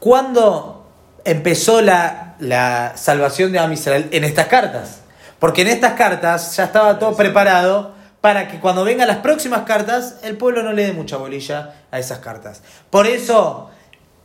¿cuándo 0.00 0.90
empezó 1.24 1.80
la, 1.82 2.34
la 2.40 2.94
salvación 2.96 3.52
de 3.52 3.60
Am 3.60 3.72
Israel? 3.72 4.08
En 4.10 4.24
estas 4.24 4.48
cartas. 4.48 5.02
Porque 5.38 5.62
en 5.62 5.68
estas 5.68 5.92
cartas 5.92 6.56
ya 6.56 6.64
estaba 6.64 6.98
todo 6.98 7.16
preparado 7.16 7.94
para 8.20 8.48
que 8.48 8.60
cuando 8.60 8.84
vengan 8.84 9.08
las 9.08 9.18
próximas 9.18 9.62
cartas, 9.62 10.18
el 10.22 10.36
pueblo 10.36 10.62
no 10.62 10.72
le 10.72 10.84
dé 10.84 10.92
mucha 10.92 11.16
bolilla 11.16 11.74
a 11.90 11.98
esas 11.98 12.18
cartas. 12.18 12.62
Por 12.90 13.06
eso, 13.06 13.70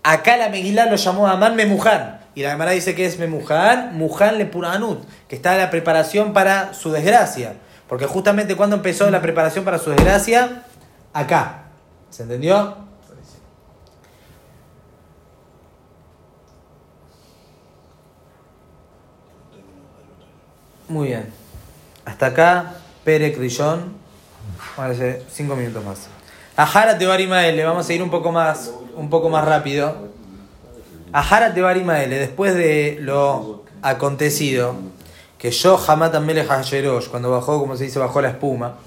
acá 0.03 0.37
la 0.37 0.49
Megilá 0.49 0.85
lo 0.87 0.97
llamó 0.97 1.27
Amán 1.27 1.55
Memuján. 1.55 2.21
Y 2.35 2.43
la 2.43 2.51
Gemara 2.51 2.71
dice 2.71 2.95
que 2.95 3.05
es 3.05 3.17
Memuján, 3.17 3.97
Muján 3.97 4.37
le 4.37 4.45
Puranut, 4.45 5.05
que 5.29 5.37
está 5.37 5.53
en 5.53 5.59
la 5.59 5.69
preparación 5.69 6.33
para 6.33 6.73
su 6.73 6.91
desgracia. 6.91 7.53
Porque 7.87 8.05
justamente 8.05 8.57
cuando 8.57 8.75
empezó 8.75 9.09
la 9.09 9.21
preparación 9.21 9.63
para 9.63 9.79
su 9.79 9.91
desgracia, 9.91 10.63
acá. 11.13 11.61
¿Se 12.09 12.23
entendió? 12.23 12.75
Muy 20.87 21.07
bien. 21.07 21.33
Hasta 22.05 22.27
acá, 22.27 22.73
Pere 23.05 23.31
Crillón. 23.33 23.93
Vamos 24.75 24.91
a 24.91 24.95
hacer 24.95 25.23
cinco 25.31 25.55
minutos 25.55 25.85
más. 25.85 26.07
Ajara 26.57 26.97
Tebarimaele, 26.97 27.63
vamos 27.63 27.87
a 27.87 27.93
ir 27.93 28.01
un 28.01 28.09
poco 28.09 28.31
más, 28.31 28.71
un 28.95 29.09
poco 29.09 29.29
más 29.29 29.45
rápido. 29.45 30.09
Ajara 31.13 31.53
Tebarimaele, 31.53 32.17
después 32.17 32.55
de 32.55 32.97
lo 32.99 33.63
acontecido, 33.83 34.75
que 35.37 35.51
yo 35.51 35.77
jamás 35.77 36.11
también 36.11 36.39
le 36.39 36.47
cuando 37.09 37.29
bajó, 37.29 37.59
como 37.59 37.77
se 37.77 37.83
dice, 37.83 37.99
bajó 37.99 38.21
la 38.21 38.29
espuma. 38.29 38.77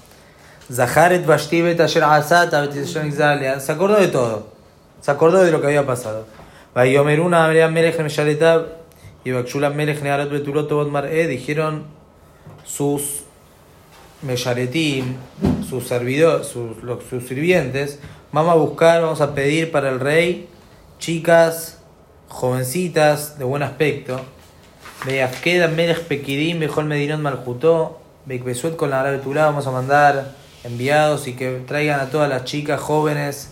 Zaharet 0.71 1.25
Bashtibet 1.25 1.79
Asher 1.79 2.03
Asat 2.03 2.53
Se 3.59 3.71
acordó 3.71 3.95
de 3.95 4.09
todo. 4.09 4.49
Se 5.01 5.11
acordó 5.11 5.43
de 5.43 5.51
lo 5.51 5.61
que 5.61 5.67
había 5.67 5.85
pasado. 5.85 6.25
Melech 6.75 7.99
y 9.23 9.31
Melech 9.31 10.01
Mar'e 10.91 11.27
dijeron 11.27 11.85
sus 12.65 13.23
Mesharetim, 14.21 15.15
sus 15.67 15.87
servidores, 15.87 16.47
sus, 16.47 16.83
los- 16.83 17.03
sus 17.05 17.27
sirvientes, 17.27 17.99
vamos 18.31 18.51
a 18.53 18.55
buscar, 18.55 19.01
vamos 19.01 19.21
a 19.21 19.33
pedir 19.33 19.71
para 19.71 19.89
el 19.89 19.99
rey 19.99 20.47
chicas, 20.99 21.79
jovencitas, 22.27 23.39
de 23.39 23.45
buen 23.45 23.63
aspecto. 23.63 24.19
Beafkeda 25.05 25.67
Melech 25.69 26.01
Pekidim, 26.03 26.59
Bejol 26.59 26.85
Medinot 26.85 27.19
Malhutó, 27.19 27.99
Bekbesuet 28.25 28.75
con 28.75 28.89
la 28.89 29.01
vamos 29.03 29.65
a 29.65 29.71
mandar 29.71 30.35
enviados 30.63 31.27
y 31.27 31.33
que 31.33 31.61
traigan 31.65 32.01
a 32.01 32.09
todas 32.09 32.29
las 32.29 32.43
chicas 32.43 32.79
jóvenes, 32.81 33.51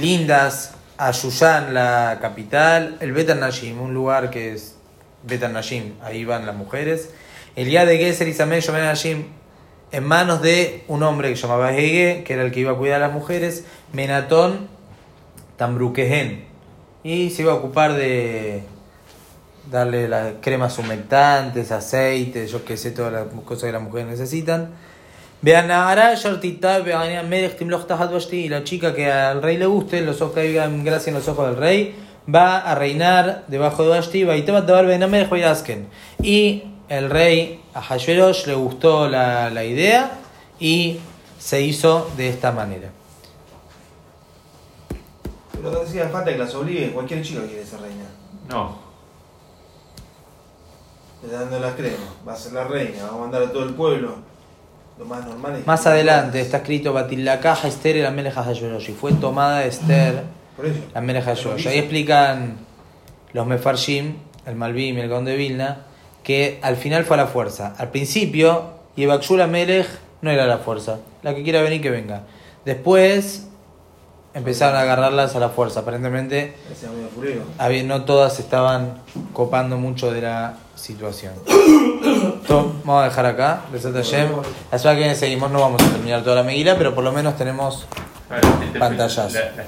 lindas, 0.00 0.74
a 0.98 1.10
Yuyan, 1.12 1.72
la 1.74 2.18
capital, 2.20 2.96
el 3.00 3.12
Betan 3.12 3.40
Nashim, 3.40 3.80
un 3.80 3.94
lugar 3.94 4.30
que 4.30 4.52
es 4.52 4.76
Betan 5.22 5.52
Nashim, 5.52 5.94
ahí 6.02 6.24
van 6.24 6.46
las 6.46 6.54
mujeres. 6.56 7.10
El 7.56 7.66
día 7.66 7.86
de 7.86 7.98
Geser 7.98 8.28
y 8.28 8.32
Shomen 8.32 8.60
Nashim, 8.84 9.26
en 9.92 10.04
manos 10.04 10.40
de 10.40 10.84
un 10.88 11.02
hombre 11.02 11.28
que 11.28 11.36
se 11.36 11.42
llamaba 11.42 11.76
Hege, 11.76 12.24
que 12.24 12.32
era 12.32 12.42
el 12.42 12.50
que 12.50 12.60
iba 12.60 12.72
a 12.72 12.76
cuidar 12.76 13.02
a 13.02 13.06
las 13.06 13.14
mujeres, 13.14 13.66
Menatón 13.92 14.68
Tambruquehen, 15.56 16.46
y 17.04 17.28
se 17.30 17.42
iba 17.42 17.52
a 17.52 17.56
ocupar 17.56 17.92
de 17.92 18.62
darle 19.70 20.08
las 20.08 20.32
cremas 20.40 20.78
humectantes, 20.78 21.70
aceites, 21.72 22.50
yo 22.50 22.64
que 22.64 22.78
sé, 22.78 22.90
todas 22.92 23.12
las 23.12 23.26
cosas 23.44 23.64
que 23.64 23.72
las 23.72 23.82
mujeres 23.82 24.08
necesitan. 24.08 24.70
Y 25.42 25.50
la 28.48 28.64
chica 28.64 28.94
que 28.94 29.12
al 29.12 29.42
rey 29.42 29.56
le 29.58 29.66
guste, 29.66 30.00
los 30.00 30.22
ojos 30.22 30.34
caigan 30.34 30.84
gracia 30.84 31.10
en 31.10 31.16
los 31.16 31.28
ojos 31.28 31.48
del 31.48 31.56
rey, 31.56 31.94
va 32.32 32.58
a 32.58 32.74
reinar 32.74 33.44
debajo 33.48 33.82
de 33.82 33.88
Vashti, 33.90 34.24
va 34.24 34.36
y 36.22 36.64
el 36.92 37.08
rey 37.08 37.58
a 37.72 37.80
Hashverosh 37.80 38.46
le 38.46 38.54
gustó 38.54 39.08
la, 39.08 39.48
la 39.48 39.64
idea 39.64 40.18
y 40.60 40.98
se 41.38 41.62
hizo 41.62 42.10
de 42.18 42.28
esta 42.28 42.52
manera. 42.52 42.90
Pero 45.52 45.70
no 45.70 45.80
hacía 45.80 46.08
falta 46.10 46.32
que 46.32 46.38
las 46.38 46.54
obligue, 46.54 46.90
cualquier 46.92 47.22
chica 47.22 47.46
quiere 47.46 47.64
ser 47.64 47.80
reina. 47.80 48.04
No. 48.46 48.76
Le 51.22 51.32
dando 51.32 51.58
las 51.60 51.74
cremas, 51.74 51.98
va 52.28 52.34
a 52.34 52.36
ser 52.36 52.52
la 52.52 52.64
reina, 52.64 53.04
va 53.04 53.16
a 53.16 53.20
mandar 53.20 53.42
a 53.42 53.50
todo 53.50 53.64
el 53.64 53.72
pueblo. 53.72 54.16
Lo 54.98 55.06
más 55.06 55.24
normal 55.24 55.56
es 55.56 55.66
Más 55.66 55.86
adelante 55.86 56.42
está 56.42 56.58
escrito 56.58 56.92
Batilakaja 56.92 57.68
Esther 57.68 57.96
y 57.96 58.02
la 58.02 58.10
Hashverosh, 58.30 58.90
y 58.90 58.92
fue 58.92 59.12
tomada 59.14 59.64
Esther. 59.64 60.24
Por 60.54 60.66
eso. 60.66 60.80
La. 60.94 61.70
Ahí 61.70 61.78
explican 61.78 62.58
los 63.32 63.46
Mefarshim, 63.46 64.16
el 64.44 64.56
Malvim 64.56 64.98
y 64.98 65.00
el 65.00 65.08
Gaon 65.08 65.24
de 65.24 65.36
Vilna, 65.36 65.86
que 66.22 66.58
al 66.62 66.76
final 66.76 67.04
fue 67.04 67.16
a 67.16 67.22
la 67.22 67.26
fuerza. 67.26 67.74
Al 67.78 67.90
principio, 67.90 68.70
Yebakshula 68.96 69.46
Melech 69.46 69.88
no 70.20 70.30
era 70.30 70.46
la 70.46 70.58
fuerza. 70.58 70.98
La 71.22 71.34
que 71.34 71.42
quiera 71.42 71.62
venir, 71.62 71.80
que 71.80 71.90
venga. 71.90 72.22
Después 72.64 73.48
empezaron 74.34 74.76
a 74.76 74.82
agarrarlas 74.82 75.34
a 75.36 75.40
la 75.40 75.50
fuerza. 75.50 75.80
Aparentemente, 75.80 76.54
no 77.84 78.04
todas 78.04 78.38
estaban 78.38 79.00
copando 79.32 79.76
mucho 79.76 80.12
de 80.12 80.22
la 80.22 80.58
situación. 80.74 81.34
Vamos 82.48 83.02
a 83.02 83.04
dejar 83.04 83.26
acá. 83.26 83.62
La 84.70 84.78
semana 84.78 84.96
que 84.96 85.02
viene 85.02 85.14
seguimos. 85.14 85.50
No 85.50 85.60
vamos 85.60 85.82
a 85.82 85.88
terminar 85.90 86.22
toda 86.22 86.36
la 86.36 86.42
Meguila, 86.42 86.76
pero 86.76 86.94
por 86.94 87.04
lo 87.04 87.12
menos 87.12 87.36
tenemos 87.36 87.86
La 89.56 89.62